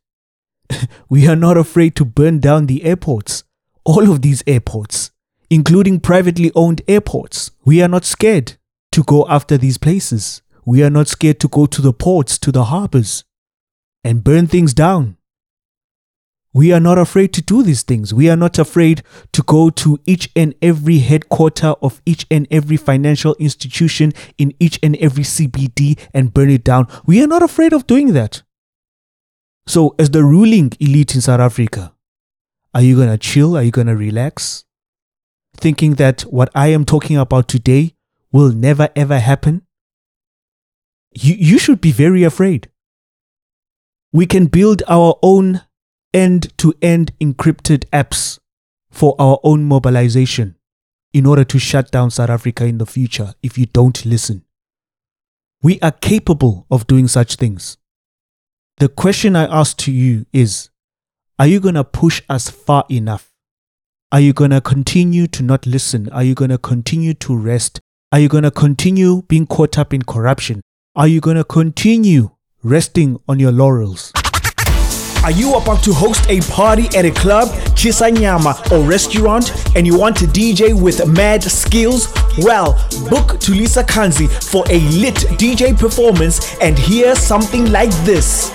we 1.09 1.27
are 1.27 1.35
not 1.35 1.55
afraid 1.57 1.95
to 1.97 2.05
burn 2.05 2.39
down 2.39 2.65
the 2.65 2.83
airports. 2.83 3.43
All 3.83 4.11
of 4.11 4.21
these 4.21 4.43
airports, 4.45 5.11
including 5.49 5.99
privately 5.99 6.51
owned 6.55 6.81
airports. 6.87 7.51
We 7.65 7.81
are 7.81 7.87
not 7.87 8.05
scared 8.05 8.57
to 8.91 9.03
go 9.03 9.25
after 9.27 9.57
these 9.57 9.77
places. 9.77 10.41
We 10.65 10.83
are 10.83 10.89
not 10.89 11.07
scared 11.07 11.39
to 11.41 11.47
go 11.47 11.65
to 11.65 11.81
the 11.81 11.93
ports, 11.93 12.37
to 12.39 12.51
the 12.51 12.65
harbors, 12.65 13.23
and 14.03 14.23
burn 14.23 14.47
things 14.47 14.73
down. 14.73 15.17
We 16.53 16.73
are 16.73 16.81
not 16.81 16.97
afraid 16.97 17.31
to 17.33 17.41
do 17.41 17.63
these 17.63 17.81
things. 17.83 18.13
We 18.13 18.29
are 18.29 18.35
not 18.35 18.59
afraid 18.59 19.03
to 19.31 19.41
go 19.43 19.69
to 19.69 19.99
each 20.05 20.29
and 20.35 20.53
every 20.61 20.99
headquarter 20.99 21.75
of 21.81 22.01
each 22.05 22.25
and 22.29 22.45
every 22.51 22.75
financial 22.75 23.35
institution 23.39 24.11
in 24.37 24.53
each 24.59 24.77
and 24.83 24.97
every 24.97 25.23
CBD 25.23 25.97
and 26.13 26.33
burn 26.33 26.49
it 26.49 26.65
down. 26.65 26.87
We 27.05 27.23
are 27.23 27.27
not 27.27 27.41
afraid 27.41 27.71
of 27.71 27.87
doing 27.87 28.13
that. 28.13 28.43
So, 29.65 29.95
as 29.97 30.09
the 30.09 30.25
ruling 30.25 30.73
elite 30.81 31.15
in 31.15 31.21
South 31.21 31.39
Africa, 31.39 31.93
are 32.73 32.81
you 32.81 32.95
going 32.95 33.09
to 33.09 33.17
chill? 33.17 33.57
Are 33.57 33.63
you 33.63 33.71
going 33.71 33.87
to 33.87 33.95
relax? 33.95 34.65
Thinking 35.55 35.95
that 35.95 36.21
what 36.21 36.49
I 36.55 36.67
am 36.67 36.85
talking 36.85 37.17
about 37.17 37.47
today 37.47 37.95
will 38.31 38.51
never 38.51 38.89
ever 38.95 39.19
happen? 39.19 39.63
You, 41.13 41.35
you 41.37 41.59
should 41.59 41.81
be 41.81 41.91
very 41.91 42.23
afraid. 42.23 42.69
We 44.13 44.25
can 44.25 44.47
build 44.47 44.83
our 44.87 45.17
own 45.21 45.61
end 46.13 46.57
to 46.57 46.73
end 46.81 47.13
encrypted 47.19 47.85
apps 47.91 48.39
for 48.89 49.15
our 49.19 49.39
own 49.43 49.63
mobilization 49.63 50.55
in 51.13 51.25
order 51.25 51.43
to 51.43 51.59
shut 51.59 51.91
down 51.91 52.11
South 52.11 52.29
Africa 52.29 52.65
in 52.65 52.77
the 52.77 52.85
future 52.85 53.33
if 53.43 53.57
you 53.57 53.65
don't 53.65 54.05
listen. 54.05 54.43
We 55.61 55.79
are 55.81 55.91
capable 55.91 56.65
of 56.71 56.87
doing 56.87 57.07
such 57.07 57.35
things. 57.35 57.77
The 58.77 58.89
question 58.89 59.35
I 59.35 59.45
ask 59.45 59.77
to 59.79 59.91
you 59.91 60.25
is 60.33 60.70
Are 61.41 61.47
you 61.47 61.59
going 61.59 61.73
to 61.73 61.83
push 61.83 62.21
us 62.29 62.51
far 62.51 62.85
enough? 62.91 63.31
Are 64.11 64.19
you 64.19 64.31
going 64.31 64.51
to 64.51 64.61
continue 64.61 65.25
to 65.25 65.41
not 65.41 65.65
listen? 65.65 66.07
Are 66.09 66.21
you 66.21 66.35
going 66.35 66.51
to 66.51 66.59
continue 66.59 67.15
to 67.15 67.35
rest? 67.35 67.79
Are 68.11 68.19
you 68.19 68.29
going 68.29 68.43
to 68.43 68.51
continue 68.51 69.23
being 69.23 69.47
caught 69.47 69.79
up 69.79 69.91
in 69.91 70.03
corruption? 70.03 70.61
Are 70.95 71.07
you 71.07 71.19
going 71.19 71.37
to 71.37 71.43
continue 71.43 72.29
resting 72.61 73.19
on 73.27 73.39
your 73.39 73.51
laurels? 73.51 74.11
Are 75.23 75.31
you 75.31 75.55
about 75.55 75.83
to 75.85 75.93
host 75.93 76.29
a 76.29 76.41
party 76.41 76.95
at 76.95 77.05
a 77.05 77.11
club, 77.11 77.47
chisanyama, 77.73 78.71
or 78.71 78.87
restaurant 78.87 79.51
and 79.75 79.87
you 79.87 79.97
want 79.97 80.21
a 80.21 80.25
DJ 80.25 80.79
with 80.79 81.07
mad 81.07 81.41
skills? 81.41 82.13
Well, 82.37 82.73
book 83.09 83.39
Tulisa 83.41 83.81
Kanzi 83.81 84.29
for 84.51 84.63
a 84.69 84.79
lit 84.91 85.15
DJ 85.41 85.75
performance 85.75 86.55
and 86.61 86.77
hear 86.77 87.15
something 87.15 87.71
like 87.71 87.89
this. 88.05 88.51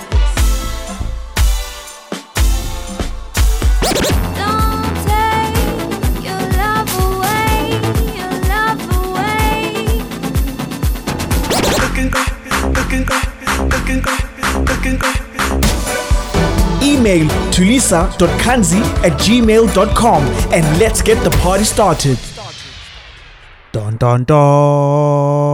Email 16.81 17.27
tulisa.kanzi 17.51 18.81
at 19.03 19.13
gmail.com 19.19 20.23
and 20.53 20.79
let's 20.79 21.01
get 21.01 21.23
the 21.23 21.29
party 21.41 21.63
started. 21.63 22.17
Dun 23.71 23.97
dun 23.97 24.23
dun. 24.23 25.47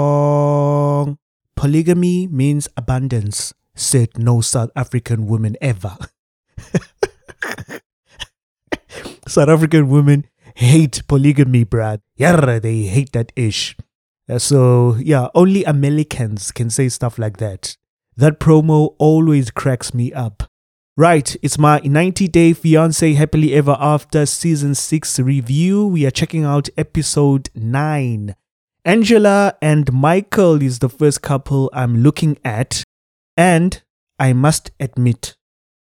Polygamy 1.55 2.27
means 2.27 2.69
abundance, 2.77 3.53
said 3.75 4.17
no 4.17 4.41
South 4.41 4.71
African 4.75 5.25
woman 5.27 5.55
ever. 5.61 5.97
South 9.27 9.49
African 9.49 9.89
women 9.89 10.25
hate 10.55 11.01
polygamy, 11.07 11.63
Brad. 11.63 12.01
Yeah, 12.15 12.59
they 12.59 12.83
hate 12.83 13.11
that 13.13 13.31
ish. 13.35 13.75
So, 14.37 14.95
yeah, 14.95 15.27
only 15.35 15.63
Americans 15.63 16.51
can 16.51 16.69
say 16.69 16.89
stuff 16.89 17.19
like 17.19 17.37
that. 17.37 17.77
That 18.15 18.39
promo 18.39 18.95
always 18.97 19.51
cracks 19.51 19.93
me 19.93 20.13
up. 20.13 20.43
Right, 20.95 21.35
it's 21.41 21.57
my 21.57 21.81
90 21.83 22.27
Day 22.27 22.53
Fiance 22.53 23.13
Happily 23.13 23.53
Ever 23.53 23.75
After 23.79 24.25
Season 24.25 24.75
6 24.75 25.19
review. 25.19 25.87
We 25.87 26.05
are 26.05 26.11
checking 26.11 26.43
out 26.43 26.69
episode 26.77 27.49
9. 27.55 28.35
Angela 28.85 29.55
and 29.61 29.91
Michael 29.91 30.61
is 30.61 30.79
the 30.79 30.89
first 30.89 31.21
couple 31.21 31.69
I'm 31.73 32.03
looking 32.03 32.37
at, 32.45 32.83
and 33.35 33.81
I 34.19 34.33
must 34.33 34.71
admit, 34.79 35.35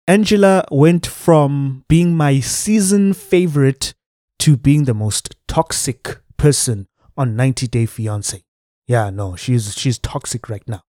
Angela 0.06 0.64
went 0.70 1.06
from 1.06 1.84
being 1.88 2.16
my 2.16 2.40
season 2.40 3.14
favorite 3.14 3.94
to 4.38 4.56
being 4.56 4.84
the 4.84 4.94
most 4.94 5.34
toxic 5.48 6.20
person 6.36 6.86
on 7.16 7.36
90 7.36 7.66
Day 7.68 7.86
Fiance. 7.86 8.42
Yeah, 8.86 9.10
no, 9.10 9.36
she's 9.36 9.74
she's 9.74 9.98
toxic 9.98 10.48
right 10.48 10.66
now. 10.68 10.82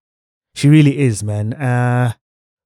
She 0.53 0.69
really 0.69 0.99
is, 0.99 1.23
man. 1.23 1.53
Uh 1.53 2.13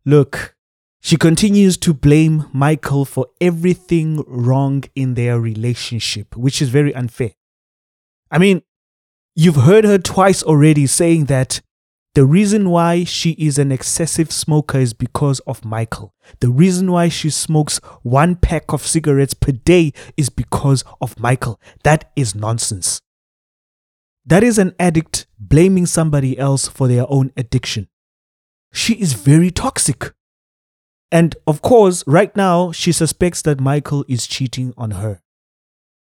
look, 0.05 0.55
she 1.01 1.17
continues 1.17 1.77
to 1.77 1.93
blame 1.93 2.45
Michael 2.51 3.05
for 3.05 3.27
everything 3.39 4.23
wrong 4.27 4.83
in 4.95 5.13
their 5.13 5.39
relationship, 5.39 6.35
which 6.35 6.61
is 6.61 6.69
very 6.69 6.93
unfair. 6.93 7.31
I 8.31 8.37
mean, 8.37 8.63
you've 9.35 9.55
heard 9.55 9.85
her 9.85 9.97
twice 9.97 10.43
already 10.43 10.87
saying 10.87 11.25
that 11.25 11.61
the 12.15 12.25
reason 12.25 12.69
why 12.69 13.03
she 13.03 13.31
is 13.31 13.57
an 13.57 13.71
excessive 13.71 14.31
smoker 14.31 14.79
is 14.79 14.93
because 14.93 15.39
of 15.41 15.63
Michael. 15.63 16.13
The 16.39 16.49
reason 16.49 16.91
why 16.91 17.07
she 17.07 17.29
smokes 17.29 17.77
one 18.01 18.35
pack 18.35 18.73
of 18.73 18.85
cigarettes 18.85 19.33
per 19.35 19.51
day 19.51 19.93
is 20.17 20.29
because 20.29 20.83
of 20.99 21.19
Michael. 21.19 21.61
That 21.83 22.11
is 22.15 22.35
nonsense. 22.35 23.01
That 24.29 24.43
is 24.43 24.59
an 24.59 24.75
addict 24.79 25.25
blaming 25.39 25.87
somebody 25.87 26.37
else 26.37 26.67
for 26.67 26.87
their 26.87 27.05
own 27.09 27.31
addiction. 27.35 27.87
She 28.71 28.93
is 28.93 29.13
very 29.13 29.49
toxic. 29.49 30.13
And 31.11 31.35
of 31.47 31.63
course, 31.63 32.03
right 32.05 32.35
now, 32.35 32.71
she 32.71 32.91
suspects 32.91 33.41
that 33.41 33.59
Michael 33.59 34.05
is 34.07 34.27
cheating 34.27 34.71
on 34.77 34.91
her. 34.91 35.23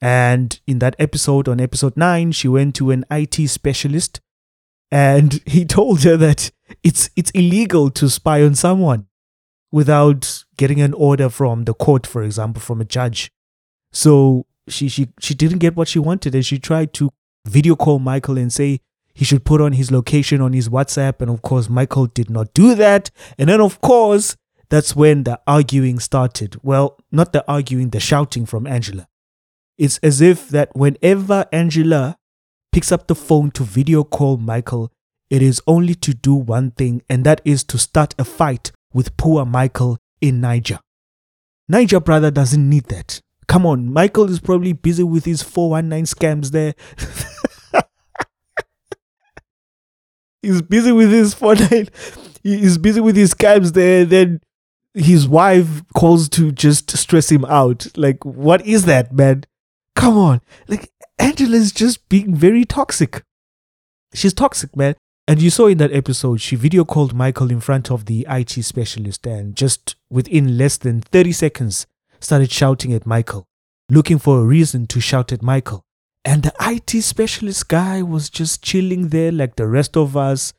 And 0.03 0.61
in 0.67 0.79
that 0.81 0.95
episode, 0.99 1.49
on 1.49 1.59
episode 1.59 1.97
9, 1.97 2.33
she 2.33 2.49
went 2.49 2.75
to 2.75 2.91
an 2.91 3.07
IT 3.11 3.49
specialist 3.49 4.21
and 4.91 5.41
he 5.47 5.65
told 5.65 6.03
her 6.03 6.19
that 6.19 6.51
it's, 6.83 7.09
it's 7.17 7.31
illegal 7.31 7.91
to 7.93 8.11
spy 8.11 8.43
on 8.43 8.55
someone 8.55 9.07
without 9.71 10.45
getting 10.59 10.83
an 10.83 10.93
order 10.93 11.31
from 11.31 11.65
the 11.65 11.73
court, 11.73 12.07
for 12.07 12.23
example, 12.23 12.61
from 12.61 12.83
a 12.83 12.85
judge. 12.85 13.33
So 13.91 14.45
she, 14.69 14.91
she, 14.91 15.09
she 15.19 15.33
didn't 15.33 15.61
get 15.61 15.77
what 15.77 15.89
she 15.89 15.99
wanted 15.99 16.35
and 16.35 16.45
she 16.45 16.59
tried 16.59 16.93
to 16.93 17.11
video 17.45 17.77
call 17.77 17.99
Michael 17.99 18.39
and 18.39 18.53
say 18.53 18.81
he 19.15 19.25
should 19.25 19.45
put 19.45 19.61
on 19.61 19.73
his 19.73 19.91
location 19.91 20.41
on 20.41 20.53
his 20.53 20.69
WhatsApp. 20.69 21.21
And 21.21 21.31
of 21.31 21.43
course, 21.43 21.69
Michael 21.69 22.07
did 22.07 22.31
not 22.31 22.55
do 22.55 22.75
that. 22.75 23.11
And 23.39 23.49
then, 23.49 23.61
of 23.61 23.81
course, 23.81 24.37
that's 24.71 24.97
when 24.97 25.25
the 25.25 25.41
arguing 25.47 25.99
started. 25.99 26.57
Well, 26.63 26.99
not 27.11 27.33
the 27.33 27.45
arguing, 27.51 27.91
the 27.91 28.01
shouting 28.01 28.47
from 28.47 28.67
Angela. 28.67 29.07
It's 29.77 29.99
as 29.99 30.21
if 30.21 30.49
that 30.49 30.75
whenever 30.75 31.47
Angela 31.53 32.17
picks 32.71 32.91
up 32.91 33.07
the 33.07 33.15
phone 33.15 33.51
to 33.53 33.65
video 33.65 34.05
call 34.05 34.39
Michael, 34.39 34.91
it 35.29 35.43
is 35.43 35.63
only 35.67 35.95
to 35.97 36.15
do 36.15 36.35
one 36.35 36.71
thing, 36.71 37.03
and 37.09 37.25
that 37.25 37.41
is 37.45 37.65
to 37.65 37.79
start 37.79 38.15
a 38.19 38.25
fight 38.25 38.73
with 38.93 39.17
poor 39.17 39.45
Michael 39.45 39.99
in 40.21 40.41
Niger. 40.41 40.79
Niger 41.69 42.01
brother 42.01 42.31
doesn't 42.31 42.69
need 42.69 42.85
that. 42.85 43.21
Come 43.49 43.67
on, 43.67 43.93
Michael 43.93 44.31
is 44.31 44.41
probably 44.41 44.73
busy 44.73 45.03
with 45.03 45.25
his 45.25 45.43
419 45.43 46.05
scams 46.07 46.51
there. 46.53 46.75
he's 50.43 50.63
busy 50.63 50.93
with 50.93 51.11
his 51.11 51.35
Fortnite. 51.35 51.91
He- 52.43 52.59
He's 52.59 52.77
busy 52.77 53.01
with 53.01 53.15
his 53.15 53.35
scams 53.35 53.73
there. 53.73 54.05
Then 54.05 54.41
his 54.95 55.29
wife 55.29 55.83
calls 55.95 56.29
to 56.31 56.51
just 56.51 56.91
stress 56.97 57.31
him 57.31 57.45
out. 57.45 57.87
Like, 57.97 58.25
what 58.25 58.67
is 58.67 58.85
that, 58.87 59.13
man? 59.13 59.45
Come 59.95 60.19
on. 60.19 60.41
Like, 60.67 60.91
Angela's 61.21 61.71
just 61.71 62.09
being 62.09 62.35
very 62.35 62.65
toxic. 62.65 63.23
She's 64.13 64.35
toxic, 64.35 64.77
man. 64.77 64.97
And 65.29 65.41
you 65.41 65.51
saw 65.51 65.69
in 65.69 65.79
that 65.79 65.93
episode, 65.93 66.41
she 66.41 66.57
video 66.57 66.85
called 66.85 67.15
Michael 67.15 67.53
in 67.53 67.61
front 67.61 67.93
of 67.93 68.07
the 68.07 68.27
IT 68.29 68.51
specialist 68.65 69.25
and 69.25 69.55
just 69.55 69.95
within 70.11 70.59
less 70.59 70.77
than 70.79 71.01
30 71.01 71.31
seconds 71.31 71.87
started 72.23 72.51
shouting 72.51 72.93
at 72.93 73.07
Michael, 73.07 73.47
looking 73.91 74.19
for 74.19 74.41
a 74.41 74.45
reason 74.45 74.87
to 74.89 75.01
shout 75.01 75.33
at 75.33 75.43
Michael. 75.43 75.85
And 76.25 76.43
the 76.43 76.55
IT 76.61 77.03
specialist 77.03 77.69
guy 77.69 78.03
was 78.03 78.31
just 78.31 78.63
chilling 78.63 79.09
there 79.09 79.33
like 79.33 79.57
the 79.57 79.67
rest 79.67 79.97
of 79.97 80.17
us, 80.17 80.53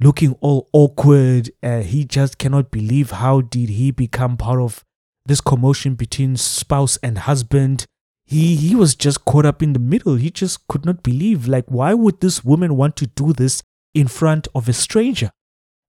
looking 0.00 0.36
all 0.40 0.68
awkward. 0.72 1.50
Uh, 1.62 1.80
he 1.80 2.04
just 2.04 2.38
cannot 2.38 2.70
believe 2.70 3.10
how 3.10 3.42
did 3.42 3.68
he 3.68 3.90
become 3.90 4.36
part 4.36 4.60
of 4.60 4.84
this 5.26 5.40
commotion 5.40 5.94
between 5.94 6.36
spouse 6.36 6.96
and 7.02 7.18
husband. 7.18 7.84
He 8.24 8.56
he 8.56 8.74
was 8.74 8.94
just 8.94 9.24
caught 9.24 9.44
up 9.44 9.62
in 9.62 9.74
the 9.74 9.78
middle. 9.78 10.14
He 10.14 10.30
just 10.30 10.66
could 10.66 10.86
not 10.86 11.02
believe 11.02 11.46
like 11.46 11.66
why 11.66 11.92
would 11.94 12.20
this 12.20 12.44
woman 12.44 12.76
want 12.76 12.96
to 12.96 13.06
do 13.06 13.32
this 13.32 13.62
in 13.94 14.08
front 14.08 14.48
of 14.54 14.68
a 14.68 14.72
stranger 14.72 15.30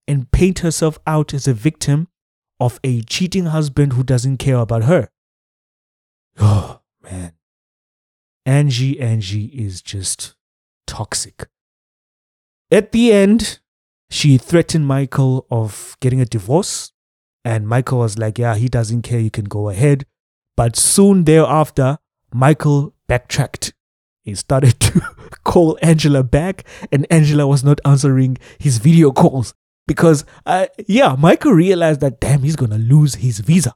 and 0.06 0.30
paint 0.30 0.58
herself 0.58 0.98
out 1.06 1.32
as 1.32 1.48
a 1.48 1.54
victim 1.54 2.08
of 2.60 2.78
a 2.84 3.02
cheating 3.02 3.46
husband 3.46 3.94
who 3.94 4.02
doesn't 4.02 4.38
care 4.38 4.56
about 4.56 4.84
her. 4.84 5.08
Oh 6.38 6.80
man. 7.02 7.32
Angie 8.46 9.00
Angie 9.00 9.46
is 9.46 9.80
just 9.80 10.34
toxic. 10.86 11.48
At 12.70 12.92
the 12.92 13.12
end, 13.12 13.60
she 14.10 14.36
threatened 14.38 14.86
Michael 14.86 15.46
of 15.50 15.96
getting 16.00 16.20
a 16.20 16.26
divorce 16.26 16.92
and 17.44 17.68
Michael 17.68 17.98
was 17.98 18.18
like, 18.18 18.38
"Yeah, 18.38 18.56
he 18.56 18.68
doesn't 18.68 19.02
care, 19.02 19.20
you 19.20 19.30
can 19.30 19.44
go 19.44 19.68
ahead." 19.68 20.06
But 20.56 20.76
soon 20.76 21.24
thereafter, 21.24 21.98
Michael 22.32 22.94
backtracked. 23.06 23.74
He 24.22 24.34
started 24.34 24.80
to 24.86 25.00
call 25.44 25.78
Angela 25.82 26.22
back, 26.22 26.64
and 26.90 27.06
Angela 27.10 27.46
was 27.46 27.62
not 27.62 27.80
answering 27.84 28.38
his 28.58 28.78
video 28.78 29.12
calls 29.12 29.54
because, 29.86 30.24
uh, 30.46 30.66
yeah, 30.88 31.14
Michael 31.18 31.52
realized 31.52 32.00
that 32.00 32.20
damn, 32.20 32.42
he's 32.42 32.56
gonna 32.56 32.78
lose 32.78 33.16
his 33.16 33.40
visa. 33.40 33.74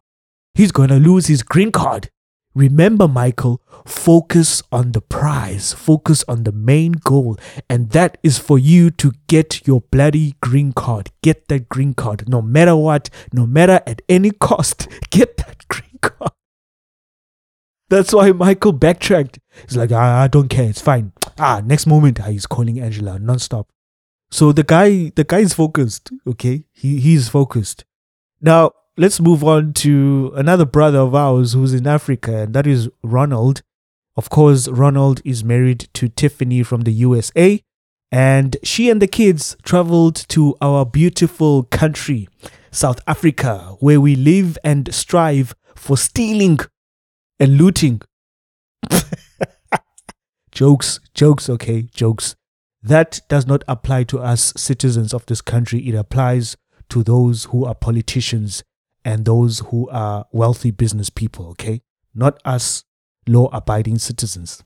He's 0.55 0.73
gonna 0.73 0.99
lose 0.99 1.27
his 1.27 1.43
green 1.43 1.71
card. 1.71 2.11
Remember, 2.59 3.07
Michael, 3.07 3.63
focus 3.87 4.65
on 4.73 4.91
the 4.91 5.01
prize, 5.01 5.73
focus 5.73 6.25
on 6.27 6.43
the 6.43 6.51
main 6.51 6.91
goal, 6.91 7.37
and 7.71 7.91
that 7.91 8.19
is 8.25 8.37
for 8.37 8.59
you 8.59 8.91
to 8.91 9.13
get 9.29 9.65
your 9.65 9.83
bloody 9.93 10.35
green 10.43 10.73
card. 10.73 11.13
Get 11.23 11.47
that 11.47 11.69
green 11.69 11.95
card, 11.95 12.29
no 12.29 12.43
matter 12.43 12.75
what, 12.75 13.11
no 13.33 13.47
matter 13.47 13.81
at 13.87 14.03
any 14.09 14.33
cost. 14.33 14.89
Get 15.11 15.37
that 15.37 15.69
green 15.69 16.01
card. 16.03 16.33
That's 17.91 18.13
why 18.13 18.33
Michael 18.33 18.73
backtracked. 18.73 19.39
He's 19.63 19.77
like, 19.77 19.93
ah, 19.93 20.23
I 20.23 20.27
don't 20.27 20.49
care, 20.49 20.69
it's 20.69 20.81
fine. 20.81 21.13
Ah, 21.39 21.63
next 21.65 21.87
moment, 21.87 22.19
ah, 22.21 22.25
he's 22.25 22.47
calling 22.47 22.81
Angela 22.81 23.21
nonstop. 23.21 23.67
So 24.33 24.51
the 24.51 24.65
guy, 24.65 25.13
the 25.15 25.23
guy 25.23 25.39
is 25.39 25.55
focused. 25.55 26.11
Okay, 26.27 26.65
he 26.73 26.99
he's 26.99 27.29
focused. 27.29 27.85
Now 28.41 28.73
let's 28.99 29.21
move 29.21 29.45
on 29.45 29.73
to 29.73 30.33
another 30.35 30.65
brother 30.65 30.99
of 30.99 31.15
ours 31.15 31.53
who's 31.53 31.73
in 31.73 31.87
Africa, 31.87 32.39
and 32.39 32.55
that 32.55 32.67
is 32.67 32.91
Ronald. 33.05 33.63
Of 34.17 34.29
course, 34.29 34.67
Ronald 34.67 35.23
is 35.25 35.45
married 35.45 35.89
to 35.95 36.09
Tiffany 36.09 36.65
from 36.65 36.81
the 36.81 36.91
USA, 36.91 37.63
and 38.11 38.57
she 38.65 38.91
and 38.91 39.01
the 39.01 39.07
kids 39.07 39.57
traveled 39.63 40.17
to 40.31 40.57
our 40.61 40.85
beautiful 40.85 41.63
country, 41.63 42.29
South 42.73 43.01
Africa, 43.07 43.77
where 43.79 44.01
we 44.01 44.17
live 44.17 44.59
and 44.65 44.93
strive 44.93 45.55
for 45.77 45.97
stealing 45.97 46.59
and 47.39 47.57
looting. 47.57 48.03
jokes, 50.51 50.99
jokes, 51.15 51.49
okay, 51.49 51.83
jokes. 51.83 52.35
That 52.83 53.21
does 53.29 53.47
not 53.47 53.63
apply 53.69 54.05
to 54.05 54.19
us 54.19 54.53
citizens 54.57 55.15
of 55.15 55.25
this 55.27 55.41
country. 55.41 55.79
It 55.89 55.95
applies 55.95 56.57
to 56.89 57.05
those 57.05 57.45
who 57.45 57.65
are 57.65 57.75
politicians 57.75 58.65
and 59.05 59.25
those 59.25 59.61
who 59.61 59.89
are 59.91 60.27
wealthy 60.33 60.71
business 60.71 61.11
people, 61.11 61.47
okay? 61.49 61.83
Not 62.15 62.41
us 62.45 62.85
law 63.27 63.49
abiding 63.53 63.99
citizens. 63.99 64.65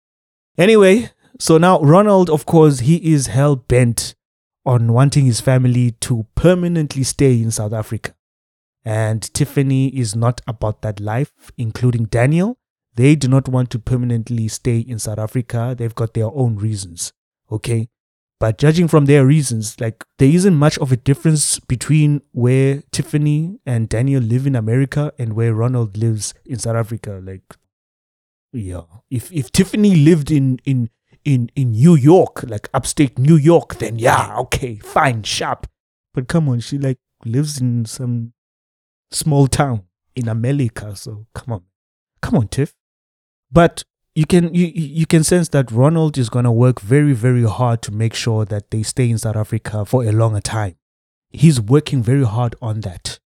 Anyway, 0.57 1.11
so 1.39 1.59
now 1.59 1.81
Ronald, 1.81 2.29
of 2.29 2.47
course, 2.47 2.81
he 2.81 3.13
is 3.13 3.29
hell 3.29 3.57
bent 3.57 4.15
on 4.67 4.93
wanting 4.93 5.25
his 5.25 5.41
family 5.41 5.93
to 5.93 6.27
permanently 6.35 7.03
stay 7.03 7.41
in 7.41 7.51
South 7.51 7.73
Africa. 7.73 8.15
And 8.85 9.23
Tiffany 9.35 9.89
is 9.89 10.15
not 10.17 10.41
about 10.47 10.83
that 10.83 11.01
life, 11.01 11.33
including 11.57 12.07
Daniel. 12.07 12.59
They 12.95 13.15
do 13.15 13.29
not 13.29 13.49
want 13.49 13.71
to 13.71 13.79
permanently 13.79 14.49
stay 14.49 14.81
in 14.81 14.99
South 14.99 15.19
Africa. 15.19 15.75
They've 15.77 15.95
got 15.95 16.15
their 16.15 16.31
own 16.33 16.57
reasons. 16.57 17.13
Okay. 17.51 17.89
But 18.41 18.59
judging 18.59 18.87
from 18.87 19.07
their 19.07 19.27
reasons, 19.27 19.81
like 19.81 20.05
there 20.19 20.29
isn't 20.29 20.55
much 20.55 20.79
of 20.79 20.93
a 20.93 20.97
difference 20.97 21.59
between 21.59 22.23
where 22.31 22.83
Tiffany 22.93 23.59
and 23.67 23.89
Daniel 23.89 24.23
live 24.23 24.47
in 24.47 24.55
America 24.55 25.13
and 25.19 25.33
where 25.33 25.55
Ronald 25.55 25.97
lives 25.97 26.35
in 26.47 26.59
South 26.59 26.77
Africa. 26.77 27.21
Like, 27.23 27.57
yeah, 28.53 28.83
if 29.11 29.33
if 29.33 29.51
Tiffany 29.51 29.97
lived 29.97 30.31
in 30.31 30.59
in 30.65 30.89
in 31.25 31.51
in 31.57 31.73
New 31.73 31.97
York, 31.97 32.45
like 32.47 32.69
upstate 32.73 33.19
New 33.19 33.37
York, 33.37 33.77
then 33.79 33.99
yeah, 33.99 34.37
okay, 34.39 34.77
fine, 34.77 35.25
sharp. 35.25 35.67
But 36.15 36.29
come 36.29 36.49
on, 36.49 36.61
she 36.61 36.79
like 36.79 36.99
lives 37.25 37.61
in 37.61 37.87
some 37.87 38.35
small 39.11 39.49
town 39.49 39.83
in 40.15 40.29
America, 40.29 40.95
so 40.95 41.27
come 41.35 41.55
on, 41.55 41.63
come 42.23 42.37
on, 42.37 42.47
Tiff. 42.47 42.75
But 43.51 43.83
you 44.19 44.27
can 44.27 44.53
you 44.53 44.67
you 44.75 45.07
can 45.07 45.23
sense 45.23 45.49
that 45.51 45.71
Ronald 45.71 46.19
is 46.19 46.29
gonna 46.29 46.51
work 46.51 46.81
very 46.81 47.13
very 47.13 47.45
hard 47.45 47.83
to 47.83 47.93
make 47.93 48.15
sure 48.15 48.45
that 48.47 48.73
they 48.73 48.83
stay 48.83 49.09
in 49.09 49.17
South 49.17 49.37
Africa 49.37 49.85
for 49.85 50.03
a 50.03 50.11
longer 50.11 50.41
time. 50.41 50.75
He's 51.31 51.61
working 51.61 52.03
very 52.03 52.25
hard 52.25 52.57
on 52.61 52.81
that, 52.81 53.21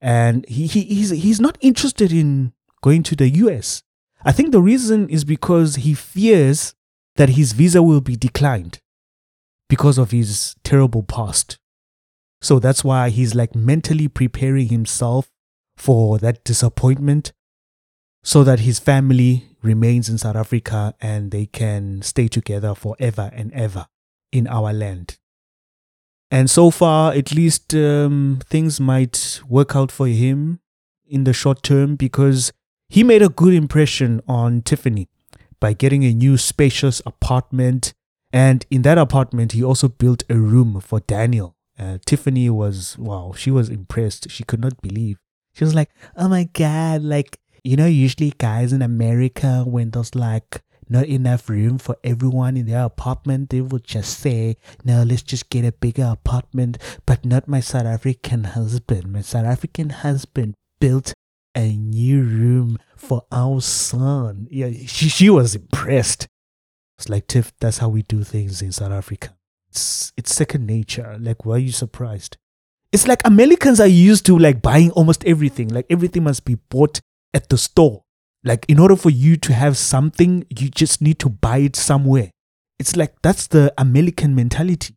and 0.00 0.48
he, 0.48 0.66
he 0.66 0.84
he's 0.84 1.10
he's 1.10 1.38
not 1.38 1.58
interested 1.60 2.12
in 2.12 2.54
going 2.80 3.02
to 3.02 3.14
the 3.14 3.28
U.S. 3.44 3.82
I 4.24 4.32
think 4.32 4.52
the 4.52 4.62
reason 4.62 5.06
is 5.10 5.24
because 5.24 5.76
he 5.76 5.92
fears 5.92 6.74
that 7.16 7.30
his 7.30 7.52
visa 7.52 7.82
will 7.82 8.00
be 8.00 8.16
declined 8.16 8.80
because 9.68 9.98
of 9.98 10.12
his 10.12 10.56
terrible 10.64 11.02
past. 11.02 11.58
So 12.40 12.58
that's 12.58 12.82
why 12.82 13.10
he's 13.10 13.34
like 13.34 13.54
mentally 13.54 14.08
preparing 14.08 14.68
himself 14.68 15.28
for 15.76 16.16
that 16.20 16.42
disappointment 16.42 17.34
so 18.26 18.42
that 18.42 18.58
his 18.58 18.80
family 18.80 19.44
remains 19.62 20.08
in 20.08 20.18
South 20.18 20.34
Africa 20.34 20.92
and 21.00 21.30
they 21.30 21.46
can 21.46 22.02
stay 22.02 22.26
together 22.26 22.74
forever 22.74 23.30
and 23.32 23.52
ever 23.52 23.86
in 24.32 24.48
our 24.48 24.72
land. 24.72 25.16
And 26.28 26.50
so 26.50 26.72
far, 26.72 27.12
at 27.12 27.32
least 27.32 27.72
um, 27.72 28.40
things 28.50 28.80
might 28.80 29.40
work 29.48 29.76
out 29.76 29.92
for 29.92 30.08
him 30.08 30.58
in 31.06 31.22
the 31.22 31.32
short 31.32 31.62
term 31.62 31.94
because 31.94 32.52
he 32.88 33.04
made 33.04 33.22
a 33.22 33.28
good 33.28 33.54
impression 33.54 34.20
on 34.26 34.62
Tiffany 34.62 35.08
by 35.60 35.72
getting 35.72 36.02
a 36.02 36.12
new 36.12 36.36
spacious 36.36 37.00
apartment. 37.06 37.94
And 38.32 38.66
in 38.72 38.82
that 38.82 38.98
apartment, 38.98 39.52
he 39.52 39.62
also 39.62 39.86
built 39.86 40.24
a 40.28 40.34
room 40.34 40.80
for 40.80 40.98
Daniel. 40.98 41.54
Uh, 41.78 41.98
Tiffany 42.04 42.50
was, 42.50 42.98
wow, 42.98 43.34
she 43.36 43.52
was 43.52 43.68
impressed. 43.68 44.32
She 44.32 44.42
could 44.42 44.60
not 44.60 44.82
believe. 44.82 45.18
She 45.54 45.62
was 45.62 45.76
like, 45.76 45.90
oh 46.16 46.28
my 46.28 46.44
God, 46.52 47.02
like, 47.02 47.38
you 47.66 47.76
know, 47.76 47.86
usually 47.86 48.32
guys 48.38 48.72
in 48.72 48.80
America, 48.80 49.64
when 49.66 49.90
there's 49.90 50.14
like 50.14 50.62
not 50.88 51.06
enough 51.06 51.48
room 51.48 51.78
for 51.78 51.96
everyone 52.04 52.56
in 52.56 52.66
their 52.66 52.84
apartment, 52.84 53.50
they 53.50 53.60
would 53.60 53.82
just 53.82 54.20
say, 54.20 54.56
no, 54.84 55.02
let's 55.02 55.22
just 55.22 55.50
get 55.50 55.64
a 55.64 55.72
bigger 55.72 56.04
apartment. 56.04 56.78
But 57.06 57.24
not 57.24 57.48
my 57.48 57.58
South 57.58 57.86
African 57.86 58.44
husband. 58.44 59.12
My 59.12 59.20
South 59.20 59.46
African 59.46 59.90
husband 59.90 60.54
built 60.78 61.12
a 61.56 61.72
new 61.76 62.22
room 62.22 62.78
for 62.94 63.24
our 63.32 63.60
son. 63.60 64.46
Yeah, 64.48 64.70
she, 64.86 65.08
she 65.08 65.28
was 65.28 65.56
impressed. 65.56 66.28
It's 66.98 67.08
like, 67.08 67.26
Tiff, 67.26 67.52
that's 67.58 67.78
how 67.78 67.88
we 67.88 68.02
do 68.02 68.22
things 68.22 68.62
in 68.62 68.70
South 68.70 68.92
Africa. 68.92 69.34
It's, 69.70 70.12
it's 70.16 70.32
second 70.32 70.66
nature. 70.66 71.16
Like, 71.18 71.44
why 71.44 71.56
are 71.56 71.58
you 71.58 71.72
surprised? 71.72 72.36
It's 72.92 73.08
like 73.08 73.22
Americans 73.24 73.80
are 73.80 73.88
used 73.88 74.24
to 74.26 74.38
like 74.38 74.62
buying 74.62 74.92
almost 74.92 75.24
everything. 75.24 75.68
Like 75.68 75.86
everything 75.90 76.22
must 76.22 76.44
be 76.44 76.54
bought 76.54 77.00
at 77.34 77.48
the 77.48 77.58
store. 77.58 78.02
Like 78.44 78.64
in 78.68 78.78
order 78.78 78.96
for 78.96 79.10
you 79.10 79.36
to 79.36 79.52
have 79.52 79.76
something, 79.76 80.44
you 80.50 80.68
just 80.68 81.00
need 81.02 81.18
to 81.20 81.28
buy 81.28 81.58
it 81.58 81.76
somewhere. 81.76 82.30
It's 82.78 82.96
like 82.96 83.14
that's 83.22 83.46
the 83.48 83.72
American 83.78 84.34
mentality. 84.34 84.94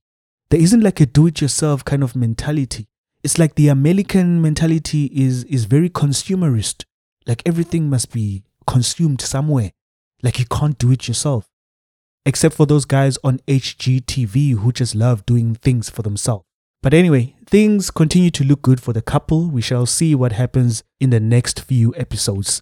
There 0.49 0.59
isn't 0.61 0.81
like 0.81 0.99
a 0.99 1.05
do-it-yourself 1.05 1.85
kind 1.85 2.03
of 2.03 2.15
mentality. 2.15 2.87
It's 3.23 3.37
like 3.37 3.55
the 3.55 3.67
American 3.69 4.41
mentality 4.41 5.05
is 5.13 5.43
is 5.45 5.65
very 5.65 5.89
consumerist. 5.89 6.85
Like 7.27 7.41
everything 7.45 7.89
must 7.89 8.11
be 8.11 8.43
consumed 8.67 9.21
somewhere. 9.21 9.71
Like 10.23 10.39
you 10.39 10.45
can't 10.45 10.77
do 10.77 10.91
it 10.91 11.07
yourself. 11.07 11.49
except 12.25 12.55
for 12.55 12.65
those 12.65 12.85
guys 12.85 13.17
on 13.23 13.39
HGTV 13.47 14.55
who 14.55 14.71
just 14.71 14.95
love 14.95 15.25
doing 15.25 15.55
things 15.55 15.89
for 15.89 16.01
themselves. 16.03 16.45
But 16.81 16.93
anyway, 16.93 17.35
things 17.45 17.91
continue 17.91 18.31
to 18.31 18.43
look 18.45 18.61
good 18.61 18.79
for 18.81 18.93
the 18.93 19.01
couple. 19.01 19.49
We 19.49 19.61
shall 19.61 19.85
see 19.85 20.15
what 20.15 20.31
happens 20.31 20.81
in 21.01 21.09
the 21.09 21.19
next 21.19 21.59
few 21.59 21.93
episodes. 21.97 22.61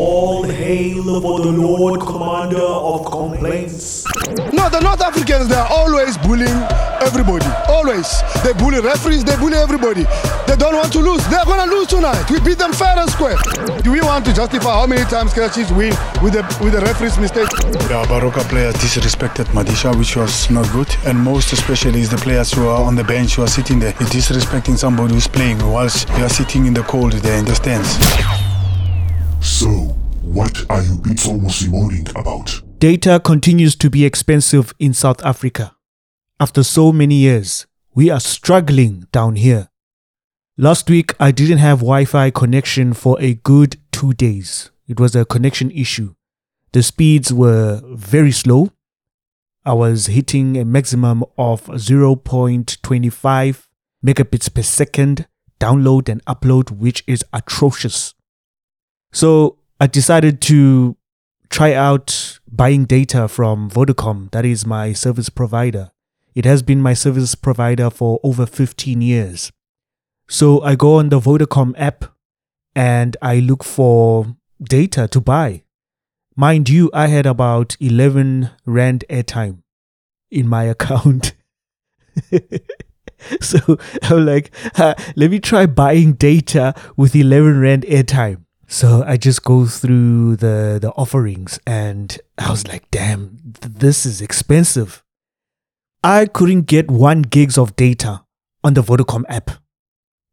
All 0.00 0.44
hail 0.44 1.20
for 1.20 1.40
the 1.40 1.52
Lord 1.52 2.00
Commander 2.00 2.56
of 2.56 3.04
Complaints. 3.04 4.06
No, 4.50 4.70
the 4.70 4.80
North 4.80 5.02
Africans, 5.02 5.48
they 5.48 5.56
are 5.56 5.68
always 5.68 6.16
bullying 6.16 6.56
everybody. 7.04 7.44
Always. 7.68 8.08
They 8.42 8.54
bully 8.54 8.80
referees, 8.80 9.24
they 9.24 9.36
bully 9.36 9.58
everybody. 9.58 10.04
They 10.46 10.56
don't 10.56 10.74
want 10.74 10.90
to 10.94 11.00
lose. 11.00 11.20
They're 11.28 11.44
going 11.44 11.68
to 11.68 11.76
lose 11.76 11.88
tonight. 11.88 12.30
We 12.30 12.40
beat 12.40 12.56
them 12.56 12.72
fair 12.72 12.96
and 12.98 13.10
square. 13.10 13.36
Do 13.82 13.92
we 13.92 14.00
want 14.00 14.24
to 14.24 14.32
justify 14.32 14.72
how 14.72 14.86
many 14.86 15.04
times 15.04 15.34
Kaizer 15.34 15.54
Chiefs 15.54 15.72
win 15.72 15.92
with 16.24 16.32
the, 16.32 16.42
with 16.64 16.72
the 16.72 16.80
referee's 16.80 17.18
mistake? 17.18 17.50
The 17.50 18.00
Baroka 18.08 18.40
players 18.48 18.76
disrespected 18.76 19.52
Madisha, 19.52 19.94
which 19.98 20.16
was 20.16 20.50
not 20.50 20.64
good. 20.72 20.88
And 21.04 21.18
most 21.18 21.52
especially 21.52 22.00
is 22.00 22.08
the 22.08 22.16
players 22.16 22.54
who 22.54 22.66
are 22.68 22.82
on 22.82 22.96
the 22.96 23.04
bench 23.04 23.34
who 23.34 23.42
are 23.42 23.52
sitting 23.52 23.78
there. 23.78 23.92
You're 24.00 24.08
disrespecting 24.08 24.78
somebody 24.78 25.12
who's 25.12 25.28
playing 25.28 25.58
whilst 25.58 26.08
you 26.16 26.24
are 26.24 26.30
sitting 26.30 26.64
in 26.64 26.72
the 26.72 26.84
cold 26.84 27.12
there 27.12 27.38
in 27.38 27.44
the 27.44 27.54
stands. 27.54 28.49
So, 29.40 29.68
what 30.22 30.70
are 30.70 30.82
you 30.82 30.96
Bitsomo 30.96 31.70
moaning 31.70 32.06
about? 32.10 32.60
Data 32.78 33.20
continues 33.24 33.74
to 33.76 33.88
be 33.88 34.04
expensive 34.04 34.74
in 34.78 34.92
South 34.92 35.24
Africa. 35.24 35.74
After 36.38 36.62
so 36.62 36.92
many 36.92 37.14
years, 37.16 37.66
we 37.94 38.10
are 38.10 38.20
struggling 38.20 39.06
down 39.12 39.36
here. 39.36 39.68
Last 40.58 40.90
week, 40.90 41.14
I 41.18 41.30
didn't 41.30 41.58
have 41.58 41.78
Wi 41.78 42.04
Fi 42.04 42.30
connection 42.30 42.92
for 42.92 43.18
a 43.20 43.34
good 43.34 43.78
two 43.92 44.12
days. 44.12 44.70
It 44.86 45.00
was 45.00 45.16
a 45.16 45.24
connection 45.24 45.70
issue. 45.70 46.14
The 46.72 46.82
speeds 46.82 47.32
were 47.32 47.80
very 47.86 48.32
slow. 48.32 48.70
I 49.64 49.72
was 49.72 50.06
hitting 50.06 50.58
a 50.58 50.64
maximum 50.64 51.24
of 51.38 51.64
0.25 51.66 53.66
megabits 54.04 54.54
per 54.54 54.62
second 54.62 55.26
download 55.58 56.08
and 56.08 56.24
upload, 56.26 56.70
which 56.70 57.02
is 57.06 57.24
atrocious. 57.32 58.14
So 59.12 59.58
I 59.80 59.86
decided 59.86 60.40
to 60.42 60.96
try 61.48 61.74
out 61.74 62.38
buying 62.50 62.84
data 62.84 63.28
from 63.28 63.70
Vodacom, 63.70 64.30
that 64.30 64.44
is 64.44 64.66
my 64.66 64.92
service 64.92 65.28
provider. 65.28 65.90
It 66.34 66.44
has 66.44 66.62
been 66.62 66.80
my 66.80 66.94
service 66.94 67.34
provider 67.34 67.90
for 67.90 68.20
over 68.22 68.46
15 68.46 69.02
years. 69.02 69.50
So 70.28 70.62
I 70.62 70.76
go 70.76 70.94
on 70.98 71.08
the 71.08 71.18
Vodacom 71.18 71.74
app 71.76 72.04
and 72.74 73.16
I 73.20 73.40
look 73.40 73.64
for 73.64 74.36
data 74.62 75.08
to 75.08 75.20
buy. 75.20 75.64
Mind 76.36 76.68
you, 76.68 76.88
I 76.94 77.08
had 77.08 77.26
about 77.26 77.76
11 77.80 78.50
Rand 78.64 79.04
airtime 79.10 79.62
in 80.30 80.46
my 80.46 80.64
account. 80.74 81.34
so 83.40 83.78
I'm 84.02 84.24
like, 84.24 84.52
"Ah, 84.78 84.94
let 85.16 85.30
me 85.30 85.40
try 85.40 85.66
buying 85.66 86.12
data 86.12 86.74
with 86.96 87.16
11 87.16 87.60
Rand 87.60 87.82
airtime. 87.84 88.44
So 88.72 89.02
I 89.04 89.16
just 89.16 89.42
go 89.42 89.66
through 89.66 90.36
the, 90.36 90.78
the 90.80 90.92
offerings 90.92 91.58
and 91.66 92.16
I 92.38 92.50
was 92.52 92.68
like, 92.68 92.88
damn, 92.92 93.36
th- 93.60 93.74
this 93.74 94.06
is 94.06 94.20
expensive. 94.20 95.02
I 96.04 96.26
couldn't 96.26 96.62
get 96.62 96.88
one 96.88 97.22
gigs 97.22 97.58
of 97.58 97.74
data 97.74 98.22
on 98.62 98.74
the 98.74 98.80
Vodacom 98.80 99.24
app. 99.28 99.50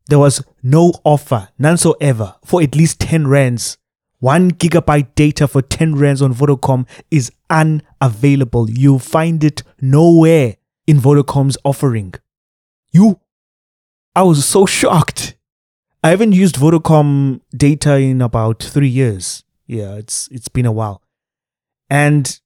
There 0.07 0.19
was 0.19 0.43
no 0.61 0.93
offer, 1.03 1.49
none 1.57 1.77
so 1.77 1.95
ever, 1.99 2.35
for 2.45 2.61
at 2.61 2.75
least 2.75 2.99
10 2.99 3.25
rands. 3.25 3.79
One 4.19 4.51
gigabyte 4.51 5.15
data 5.15 5.47
for 5.47 5.63
10 5.63 5.95
rands 5.95 6.21
on 6.21 6.31
Vodacom 6.35 6.87
is 7.09 7.31
unavailable. 7.49 8.69
You'll 8.69 8.99
find 8.99 9.43
it 9.43 9.63
nowhere 9.81 10.57
in 10.85 10.99
Vodacom's 10.99 11.57
offering. 11.65 12.13
You, 12.91 13.19
I 14.15 14.21
was 14.21 14.45
so 14.45 14.67
shocked. 14.67 15.36
I 16.07 16.11
haven't 16.11 16.31
used 16.31 16.55
Vodacom 16.55 17.41
data 17.53 17.97
in 17.97 18.21
about 18.21 18.63
three 18.63 18.87
years. 18.87 19.43
Yeah, 19.65 19.95
it's 19.95 20.29
it's 20.29 20.47
been 20.47 20.65
a 20.65 20.71
while. 20.71 21.03
And 21.89 22.39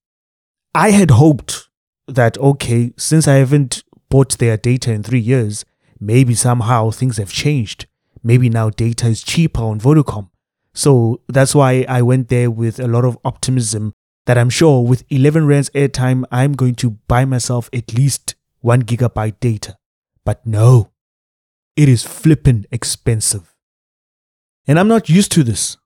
I 0.73 0.89
had 0.89 1.11
hoped 1.11 1.69
that 2.07 2.39
okay, 2.39 2.91
since 2.97 3.27
I 3.27 3.35
haven't 3.35 3.83
bought 4.09 4.39
their 4.39 4.57
data 4.57 4.91
in 4.91 5.03
three 5.03 5.19
years, 5.19 5.63
maybe 5.99 6.33
somehow 6.33 6.89
things 6.89 7.17
have 7.17 7.31
changed. 7.31 7.85
Maybe 8.23 8.49
now 8.49 8.71
data 8.71 9.05
is 9.05 9.21
cheaper 9.21 9.61
on 9.61 9.79
Vodacom. 9.79 10.31
So 10.73 11.21
that's 11.27 11.53
why 11.53 11.85
I 11.87 12.01
went 12.01 12.29
there 12.29 12.49
with 12.49 12.79
a 12.79 12.87
lot 12.87 13.05
of 13.05 13.19
optimism 13.23 13.93
that 14.25 14.39
I'm 14.39 14.49
sure 14.49 14.83
with 14.83 15.03
11 15.11 15.45
rands 15.45 15.69
airtime, 15.75 16.23
I'm 16.31 16.53
going 16.53 16.73
to 16.81 16.97
buy 17.07 17.25
myself 17.25 17.69
at 17.71 17.93
least 17.93 18.33
one 18.61 18.81
gigabyte 18.81 19.39
data. 19.39 19.77
But 20.25 20.47
no, 20.47 20.93
it 21.75 21.87
is 21.87 22.03
flippin' 22.03 22.65
expensive. 22.71 23.50
And 24.67 24.79
I'm 24.79 24.87
not 24.87 25.09
used 25.09 25.31
to 25.33 25.43
this. 25.43 25.77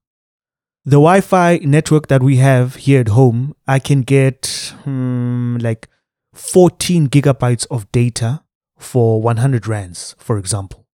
The 0.84 0.96
Wi 0.96 1.20
Fi 1.20 1.58
network 1.58 2.06
that 2.08 2.22
we 2.22 2.36
have 2.36 2.76
here 2.76 3.00
at 3.00 3.08
home, 3.08 3.56
I 3.66 3.78
can 3.78 4.02
get 4.02 4.72
hmm, 4.84 5.56
like 5.56 5.88
14 6.34 7.08
gigabytes 7.08 7.66
of 7.70 7.90
data 7.90 8.44
for 8.78 9.20
100 9.20 9.66
rands, 9.66 10.14
for 10.18 10.38
example. 10.38 10.86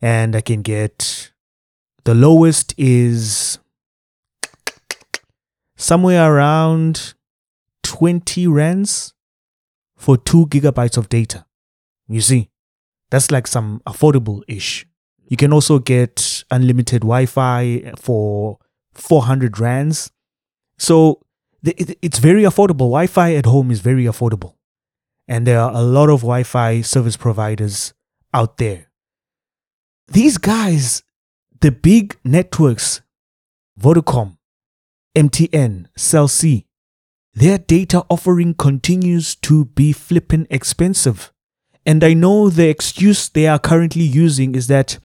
And 0.00 0.36
I 0.36 0.40
can 0.40 0.62
get 0.62 1.32
the 2.04 2.14
lowest 2.14 2.74
is 2.76 3.58
somewhere 5.76 6.30
around 6.30 7.14
20 7.84 8.46
rands 8.48 9.14
for 9.96 10.16
2 10.16 10.46
gigabytes 10.48 10.96
of 10.96 11.08
data. 11.08 11.46
You 12.08 12.20
see, 12.20 12.50
that's 13.10 13.30
like 13.30 13.46
some 13.46 13.80
affordable 13.86 14.42
ish. 14.48 14.86
You 15.32 15.38
can 15.38 15.50
also 15.50 15.78
get 15.78 16.44
unlimited 16.50 17.00
Wi 17.00 17.24
Fi 17.24 17.94
for 17.96 18.58
400 18.92 19.58
rands. 19.58 20.10
So 20.76 21.22
it's 21.64 22.18
very 22.18 22.42
affordable. 22.42 22.90
Wi 22.92 23.06
Fi 23.06 23.34
at 23.36 23.46
home 23.46 23.70
is 23.70 23.80
very 23.80 24.04
affordable. 24.04 24.56
And 25.26 25.46
there 25.46 25.58
are 25.58 25.72
a 25.72 25.80
lot 25.80 26.10
of 26.10 26.20
Wi 26.20 26.42
Fi 26.42 26.82
service 26.82 27.16
providers 27.16 27.94
out 28.34 28.58
there. 28.58 28.90
These 30.06 30.36
guys, 30.36 31.02
the 31.62 31.72
big 31.72 32.18
networks, 32.22 33.00
Vodacom, 33.80 34.36
MTN, 35.16 35.86
Cell 35.96 36.28
C, 36.28 36.66
their 37.32 37.56
data 37.56 38.04
offering 38.10 38.52
continues 38.52 39.34
to 39.36 39.64
be 39.64 39.94
flippin' 39.94 40.46
expensive. 40.50 41.32
And 41.86 42.04
I 42.04 42.12
know 42.12 42.50
the 42.50 42.68
excuse 42.68 43.30
they 43.30 43.46
are 43.46 43.58
currently 43.58 44.04
using 44.04 44.54
is 44.54 44.66
that 44.66 44.98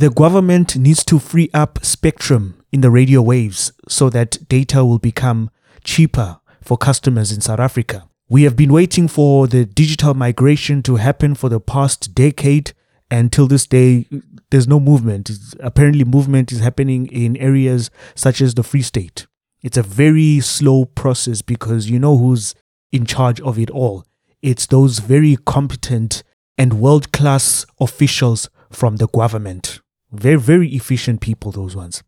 the 0.00 0.08
government 0.08 0.78
needs 0.78 1.04
to 1.04 1.18
free 1.18 1.50
up 1.52 1.78
spectrum 1.84 2.64
in 2.72 2.80
the 2.80 2.90
radio 2.90 3.20
waves 3.20 3.70
so 3.86 4.08
that 4.08 4.48
data 4.48 4.82
will 4.82 4.98
become 4.98 5.50
cheaper 5.84 6.40
for 6.62 6.78
customers 6.78 7.30
in 7.30 7.42
South 7.42 7.60
Africa. 7.60 8.08
We 8.30 8.44
have 8.44 8.56
been 8.56 8.72
waiting 8.72 9.08
for 9.08 9.46
the 9.46 9.66
digital 9.66 10.14
migration 10.14 10.82
to 10.84 10.96
happen 10.96 11.34
for 11.34 11.50
the 11.50 11.60
past 11.60 12.14
decade. 12.14 12.72
And 13.10 13.30
till 13.30 13.46
this 13.46 13.66
day, 13.66 14.06
there's 14.50 14.66
no 14.66 14.80
movement. 14.80 15.30
Apparently, 15.60 16.04
movement 16.04 16.50
is 16.50 16.60
happening 16.60 17.06
in 17.08 17.36
areas 17.36 17.90
such 18.14 18.40
as 18.40 18.54
the 18.54 18.62
Free 18.62 18.80
State. 18.80 19.26
It's 19.62 19.76
a 19.76 19.82
very 19.82 20.40
slow 20.40 20.86
process 20.86 21.42
because 21.42 21.90
you 21.90 21.98
know 21.98 22.16
who's 22.16 22.54
in 22.90 23.04
charge 23.04 23.38
of 23.42 23.58
it 23.58 23.68
all. 23.68 24.06
It's 24.40 24.64
those 24.64 25.00
very 25.00 25.36
competent 25.44 26.22
and 26.56 26.80
world 26.80 27.12
class 27.12 27.66
officials 27.78 28.48
from 28.70 28.96
the 28.96 29.08
government. 29.08 29.80
Very, 30.12 30.38
very 30.38 30.68
efficient 30.74 31.20
people, 31.20 31.52
those 31.52 31.76
ones. 31.76 32.02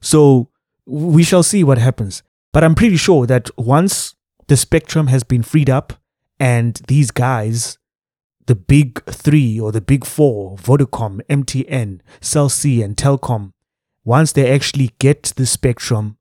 So 0.00 0.50
we 0.86 1.22
shall 1.22 1.42
see 1.42 1.64
what 1.64 1.78
happens. 1.78 2.22
But 2.52 2.64
I'm 2.64 2.74
pretty 2.74 2.96
sure 2.96 3.26
that 3.26 3.50
once 3.58 4.14
the 4.46 4.56
spectrum 4.56 5.08
has 5.08 5.24
been 5.24 5.42
freed 5.42 5.68
up 5.68 5.94
and 6.38 6.80
these 6.88 7.10
guys, 7.10 7.78
the 8.46 8.54
big 8.54 9.04
three 9.06 9.58
or 9.58 9.72
the 9.72 9.80
big 9.80 10.04
four, 10.04 10.56
Vodacom, 10.56 11.20
MTN, 11.28 12.00
Cell 12.20 12.48
C, 12.48 12.82
and 12.82 12.96
Telkom, 12.96 13.52
once 14.04 14.32
they 14.32 14.50
actually 14.50 14.90
get 14.98 15.32
the 15.36 15.46
spectrum, 15.46 16.18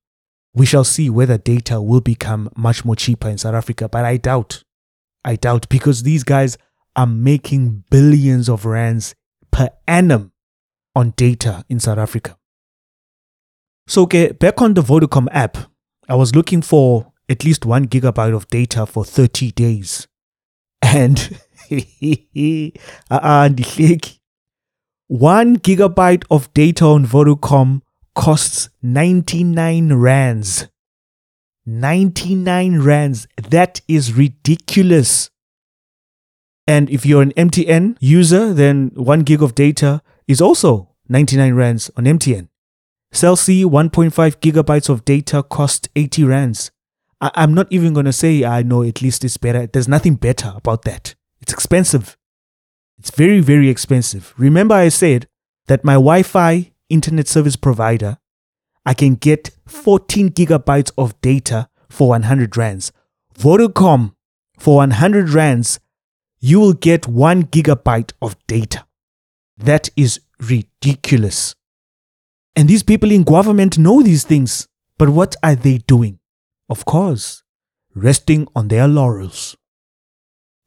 we 0.54 0.66
shall 0.66 0.84
see 0.84 1.10
whether 1.10 1.38
data 1.38 1.82
will 1.82 2.02
become 2.02 2.50
much 2.56 2.86
more 2.86 2.96
cheaper 2.96 3.28
in 3.28 3.38
South 3.38 3.56
Africa. 3.56 3.90
But 3.90 4.06
I 4.06 4.18
doubt. 4.18 4.64
I 5.26 5.36
doubt 5.36 5.68
because 5.70 6.04
these 6.04 6.24
guys 6.24 6.58
are 6.96 7.08
making 7.08 7.84
billions 7.90 8.50
of 8.50 8.66
rands 8.66 9.16
per 9.52 9.70
annum 9.88 10.33
on 10.96 11.12
data 11.12 11.66
in 11.70 11.80
South 11.80 11.98
Africa. 11.98 12.38
So, 13.88 14.04
okay, 14.04 14.32
back 14.32 14.62
on 14.62 14.76
the 14.76 14.82
Vodacom 14.82 15.28
app, 15.32 15.58
I 16.08 16.16
was 16.16 16.36
looking 16.36 16.62
for 16.62 17.12
at 17.28 17.44
least 17.44 17.66
one 17.66 17.88
gigabyte 17.88 18.36
of 18.36 18.48
data 18.48 18.86
for 18.86 19.04
30 19.04 19.52
days. 19.52 20.08
And 20.82 21.40
uh-uh, 21.72 23.50
one 25.08 25.58
gigabyte 25.58 26.24
of 26.30 26.54
data 26.54 26.86
on 26.86 27.06
Vodacom 27.06 27.82
costs 28.16 28.70
99 28.82 29.94
rands. 29.94 30.68
99 31.66 32.82
rands. 32.82 33.28
That 33.38 33.82
is 33.88 34.14
ridiculous. 34.14 35.30
And 36.68 36.90
if 36.90 37.06
you're 37.06 37.22
an 37.22 37.34
MTN 37.34 37.98
user, 38.00 38.54
then 38.54 38.92
1 38.96 39.20
gig 39.22 39.42
of 39.42 39.56
data 39.56 40.02
is 40.28 40.42
also 40.42 40.90
99 41.10 41.54
rands 41.54 41.92
on 41.98 42.06
MTN. 42.06 42.48
Cell 43.12 43.36
C 43.36 43.64
1.5 43.64 44.38
gigabytes 44.40 44.90
of 44.90 45.06
data 45.06 45.44
cost 45.44 45.90
80 45.96 46.24
rands. 46.24 46.72
I- 47.22 47.32
I'm 47.36 47.54
not 47.54 47.68
even 47.70 47.94
going 47.94 48.06
to 48.06 48.14
say 48.14 48.44
I 48.44 48.64
know 48.64 48.84
at 48.84 49.02
least 49.02 49.24
it's 49.24 49.38
better. 49.38 49.68
There's 49.68 49.88
nothing 49.88 50.16
better 50.16 50.54
about 50.56 50.84
that. 50.84 51.16
It's 51.42 51.54
expensive. 51.54 52.18
It's 52.98 53.12
very, 53.12 53.40
very 53.40 53.70
expensive. 53.70 54.34
Remember, 54.38 54.76
I 54.76 54.90
said 54.90 55.28
that 55.68 55.84
my 55.84 55.94
Wi 55.94 56.24
Fi 56.24 56.72
internet 56.90 57.28
service 57.28 57.56
provider, 57.56 58.18
I 58.86 58.94
can 58.94 59.16
get 59.16 59.52
14 59.68 60.30
gigabytes 60.30 60.92
of 60.98 61.20
data 61.22 61.70
for 61.90 62.10
100 62.10 62.58
rands. 62.58 62.92
Vodacom, 63.38 64.16
for 64.58 64.78
100 64.78 65.30
rands, 65.30 65.80
you 66.40 66.60
will 66.60 66.74
get 66.74 67.08
1 67.08 67.44
gigabyte 67.44 68.12
of 68.22 68.36
data. 68.48 68.86
That 69.58 69.90
is 69.96 70.20
ridiculous. 70.40 71.56
And 72.56 72.68
these 72.68 72.84
people 72.84 73.12
in 73.12 73.24
government 73.24 73.78
know 73.78 74.02
these 74.02 74.24
things. 74.24 74.68
But 74.98 75.10
what 75.10 75.36
are 75.44 75.56
they 75.56 75.80
doing? 75.80 76.20
Of 76.70 76.86
course, 76.86 77.44
resting 77.96 78.48
on 78.56 78.68
their 78.68 78.88
laurels. 78.88 79.56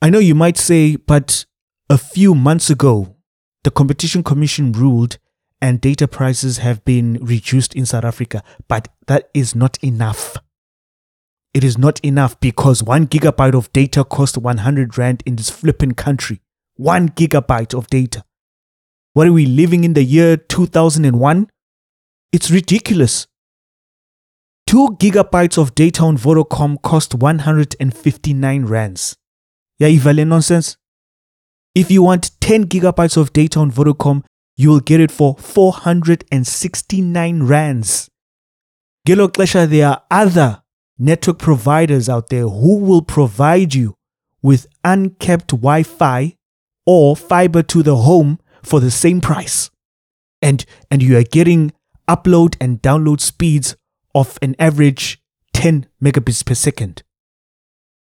I 0.02 0.10
know 0.10 0.18
you 0.18 0.34
might 0.34 0.56
say, 0.56 0.96
but 0.96 1.46
a 1.88 1.98
few 1.98 2.34
months 2.34 2.70
ago, 2.70 3.16
the 3.64 3.70
Competition 3.70 4.22
Commission 4.22 4.72
ruled 4.72 5.18
and 5.60 5.80
data 5.80 6.06
prices 6.06 6.58
have 6.58 6.84
been 6.84 7.18
reduced 7.22 7.74
in 7.74 7.86
South 7.86 8.04
Africa, 8.04 8.42
but 8.68 8.88
that 9.06 9.30
is 9.32 9.54
not 9.54 9.78
enough. 9.82 10.36
It 11.54 11.64
is 11.64 11.78
not 11.78 11.98
enough 12.00 12.38
because 12.38 12.82
one 12.82 13.06
gigabyte 13.06 13.54
of 13.54 13.72
data 13.72 14.04
costs 14.04 14.36
100 14.36 14.98
Rand 14.98 15.22
in 15.24 15.36
this 15.36 15.48
flippin' 15.48 15.94
country. 15.94 16.42
One 16.74 17.08
gigabyte 17.08 17.72
of 17.72 17.86
data. 17.86 18.24
What 19.16 19.26
are 19.26 19.32
we 19.32 19.46
living 19.46 19.84
in 19.84 19.94
the 19.94 20.04
year 20.04 20.36
2001? 20.36 21.48
It's 22.32 22.50
ridiculous. 22.50 23.26
Two 24.66 24.90
gigabytes 25.00 25.56
of 25.56 25.74
data 25.74 26.02
on 26.02 26.18
Vodacom 26.18 26.82
cost 26.82 27.14
159 27.14 28.66
rands. 28.66 29.16
Yeah, 29.78 29.88
Ivale 29.88 30.26
nonsense. 30.26 30.76
If 31.74 31.90
you 31.90 32.02
want 32.02 32.32
10 32.42 32.66
gigabytes 32.66 33.16
of 33.16 33.32
data 33.32 33.58
on 33.58 33.72
Vodacom, 33.72 34.22
you 34.54 34.68
will 34.68 34.80
get 34.80 35.00
it 35.00 35.10
for 35.10 35.34
469 35.38 37.42
rands. 37.42 38.10
Gelo 39.08 39.28
Klesha, 39.28 39.66
there 39.66 39.88
are 39.88 40.02
other 40.10 40.62
network 40.98 41.38
providers 41.38 42.10
out 42.10 42.28
there 42.28 42.46
who 42.46 42.80
will 42.80 43.00
provide 43.00 43.74
you 43.74 43.94
with 44.42 44.66
uncapped 44.84 45.52
Wi 45.52 45.84
Fi 45.84 46.36
or 46.84 47.16
fiber 47.16 47.62
to 47.62 47.82
the 47.82 47.96
home 47.96 48.38
for 48.66 48.80
the 48.80 48.90
same 48.90 49.20
price. 49.20 49.70
And, 50.42 50.66
and 50.90 51.02
you 51.02 51.16
are 51.16 51.22
getting 51.22 51.72
upload 52.08 52.56
and 52.60 52.82
download 52.82 53.20
speeds 53.20 53.76
of 54.14 54.38
an 54.42 54.56
average 54.58 55.22
10 55.54 55.86
megabits 56.02 56.44
per 56.44 56.54
second. 56.54 57.02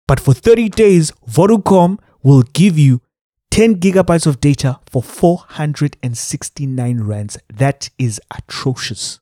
But 0.08 0.18
for 0.18 0.32
30 0.32 0.70
days, 0.70 1.12
Vodacom 1.28 1.98
will 2.22 2.42
give 2.42 2.78
you 2.78 3.02
10 3.50 3.76
gigabytes 3.76 4.26
of 4.26 4.40
data 4.40 4.80
for 4.86 5.02
469 5.02 7.00
rands. 7.00 7.38
That 7.52 7.90
is 7.98 8.20
atrocious. 8.36 9.20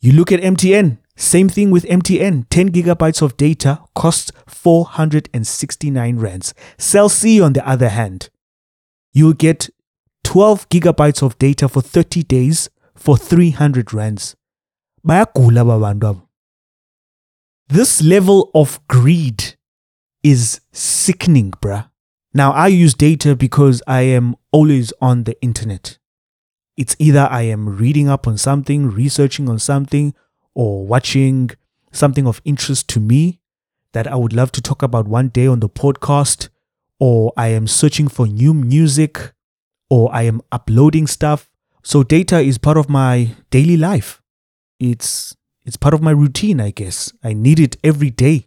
You 0.00 0.12
look 0.12 0.30
at 0.30 0.40
MTN, 0.40 0.98
same 1.16 1.48
thing 1.48 1.70
with 1.70 1.84
MTN. 1.84 2.46
10 2.50 2.70
gigabytes 2.70 3.22
of 3.22 3.36
data 3.36 3.80
costs 3.94 4.30
469 4.46 6.18
rands. 6.18 6.54
Cell 6.76 7.08
C, 7.08 7.40
on 7.40 7.54
the 7.54 7.66
other 7.66 7.88
hand, 7.88 8.28
you'll 9.12 9.32
get 9.32 9.70
12 10.26 10.68
gigabytes 10.70 11.22
of 11.22 11.38
data 11.38 11.68
for 11.68 11.80
30 11.80 12.24
days 12.24 12.68
for 12.96 13.16
300 13.16 13.94
rands. 13.94 14.34
This 17.68 18.02
level 18.02 18.50
of 18.52 18.80
greed 18.88 19.54
is 20.24 20.60
sickening, 20.72 21.52
bruh. 21.52 21.88
Now, 22.34 22.50
I 22.50 22.66
use 22.66 22.92
data 22.92 23.36
because 23.36 23.84
I 23.86 24.00
am 24.00 24.34
always 24.50 24.92
on 25.00 25.22
the 25.24 25.40
internet. 25.40 25.98
It's 26.76 26.96
either 26.98 27.28
I 27.30 27.42
am 27.42 27.76
reading 27.76 28.08
up 28.08 28.26
on 28.26 28.36
something, 28.36 28.90
researching 28.90 29.48
on 29.48 29.60
something, 29.60 30.12
or 30.54 30.84
watching 30.84 31.50
something 31.92 32.26
of 32.26 32.42
interest 32.44 32.88
to 32.88 33.00
me 33.00 33.38
that 33.92 34.08
I 34.08 34.16
would 34.16 34.32
love 34.32 34.50
to 34.52 34.60
talk 34.60 34.82
about 34.82 35.06
one 35.06 35.28
day 35.28 35.46
on 35.46 35.60
the 35.60 35.68
podcast, 35.68 36.48
or 36.98 37.32
I 37.36 37.48
am 37.48 37.68
searching 37.68 38.08
for 38.08 38.26
new 38.26 38.52
music, 38.52 39.32
or 39.90 40.14
I 40.14 40.22
am 40.22 40.40
uploading 40.52 41.06
stuff. 41.06 41.50
So 41.82 42.02
data 42.02 42.40
is 42.40 42.58
part 42.58 42.76
of 42.76 42.88
my 42.88 43.30
daily 43.50 43.76
life. 43.76 44.22
It's 44.78 45.36
it's 45.64 45.76
part 45.76 45.94
of 45.94 46.02
my 46.02 46.12
routine, 46.12 46.60
I 46.60 46.70
guess. 46.70 47.12
I 47.24 47.32
need 47.32 47.58
it 47.58 47.76
every 47.82 48.10
day. 48.10 48.46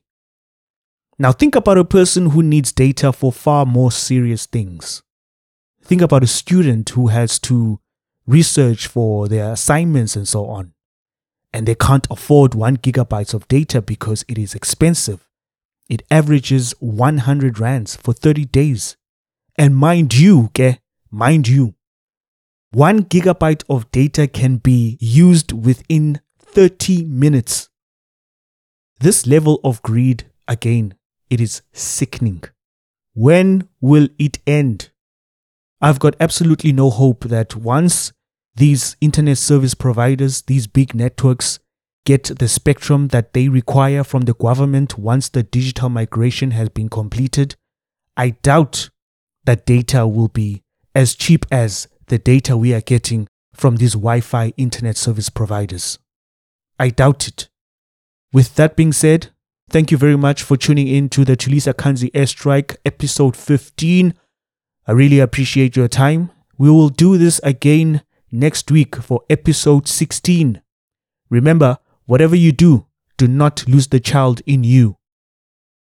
Now 1.17 1.33
think 1.33 1.55
about 1.55 1.77
a 1.77 1.83
person 1.83 2.29
who 2.29 2.41
needs 2.41 2.71
data 2.71 3.11
for 3.11 3.31
far 3.33 3.65
more 3.65 3.91
serious 3.91 4.45
things. 4.45 5.03
Think 5.83 6.01
about 6.01 6.23
a 6.23 6.27
student 6.27 6.89
who 6.91 7.07
has 7.07 7.39
to 7.39 7.81
research 8.25 8.87
for 8.87 9.27
their 9.27 9.51
assignments 9.51 10.15
and 10.15 10.27
so 10.27 10.45
on. 10.45 10.73
And 11.51 11.67
they 11.67 11.75
can't 11.75 12.07
afford 12.11 12.53
one 12.53 12.77
gigabytes 12.77 13.33
of 13.33 13.47
data 13.47 13.81
because 13.81 14.23
it 14.27 14.37
is 14.37 14.53
expensive. 14.53 15.27
It 15.89 16.03
averages 16.11 16.73
100 16.79 17.59
rands 17.59 17.95
for 17.95 18.13
30 18.13 18.45
days. 18.45 18.95
And 19.57 19.75
mind 19.75 20.13
you, 20.13 20.45
okay, 20.45 20.79
mind 21.11 21.47
you, 21.47 21.75
one 22.71 23.03
gigabyte 23.03 23.63
of 23.69 23.89
data 23.91 24.27
can 24.27 24.57
be 24.57 24.97
used 24.99 25.51
within 25.51 26.21
30 26.39 27.05
minutes. 27.05 27.69
This 28.99 29.25
level 29.25 29.59
of 29.63 29.81
greed, 29.81 30.29
again, 30.47 30.93
it 31.29 31.41
is 31.41 31.61
sickening. 31.73 32.43
When 33.13 33.67
will 33.81 34.09
it 34.19 34.39
end? 34.45 34.91
I've 35.81 35.99
got 35.99 36.15
absolutely 36.19 36.73
no 36.73 36.89
hope 36.89 37.25
that 37.25 37.55
once 37.55 38.11
these 38.55 38.97
internet 38.99 39.37
service 39.37 39.73
providers, 39.73 40.43
these 40.43 40.67
big 40.67 40.93
networks, 40.93 41.59
get 42.05 42.25
the 42.39 42.47
spectrum 42.47 43.07
that 43.09 43.33
they 43.33 43.47
require 43.47 44.03
from 44.03 44.21
the 44.21 44.33
government 44.33 44.97
once 44.97 45.29
the 45.29 45.43
digital 45.43 45.89
migration 45.89 46.51
has 46.51 46.69
been 46.69 46.89
completed, 46.89 47.55
I 48.17 48.31
doubt 48.31 48.89
that 49.45 49.65
data 49.65 50.05
will 50.05 50.27
be 50.27 50.63
as 50.93 51.15
cheap 51.15 51.45
as 51.51 51.87
the 52.07 52.17
data 52.17 52.57
we 52.57 52.73
are 52.73 52.81
getting 52.81 53.27
from 53.53 53.77
these 53.77 53.93
Wi 53.93 54.21
Fi 54.21 54.53
internet 54.57 54.97
service 54.97 55.29
providers. 55.29 55.99
I 56.79 56.89
doubt 56.89 57.27
it. 57.27 57.49
With 58.31 58.55
that 58.55 58.75
being 58.75 58.93
said, 58.93 59.29
thank 59.69 59.91
you 59.91 59.97
very 59.97 60.17
much 60.17 60.43
for 60.43 60.55
tuning 60.55 60.87
in 60.87 61.09
to 61.09 61.25
the 61.25 61.35
Tulisa 61.35 61.73
Kanzi 61.73 62.11
Airstrike 62.11 62.77
episode 62.85 63.35
15. 63.35 64.13
I 64.87 64.91
really 64.91 65.19
appreciate 65.19 65.75
your 65.75 65.87
time. 65.87 66.31
We 66.57 66.69
will 66.69 66.89
do 66.89 67.17
this 67.17 67.39
again 67.43 68.01
next 68.31 68.69
week 68.71 68.95
for 68.95 69.23
episode 69.29 69.87
16. 69.87 70.61
Remember, 71.29 71.77
whatever 72.05 72.35
you 72.35 72.51
do, 72.51 72.85
do 73.17 73.27
not 73.27 73.67
lose 73.67 73.87
the 73.87 73.99
child 73.99 74.41
in 74.45 74.63
you. 74.63 74.98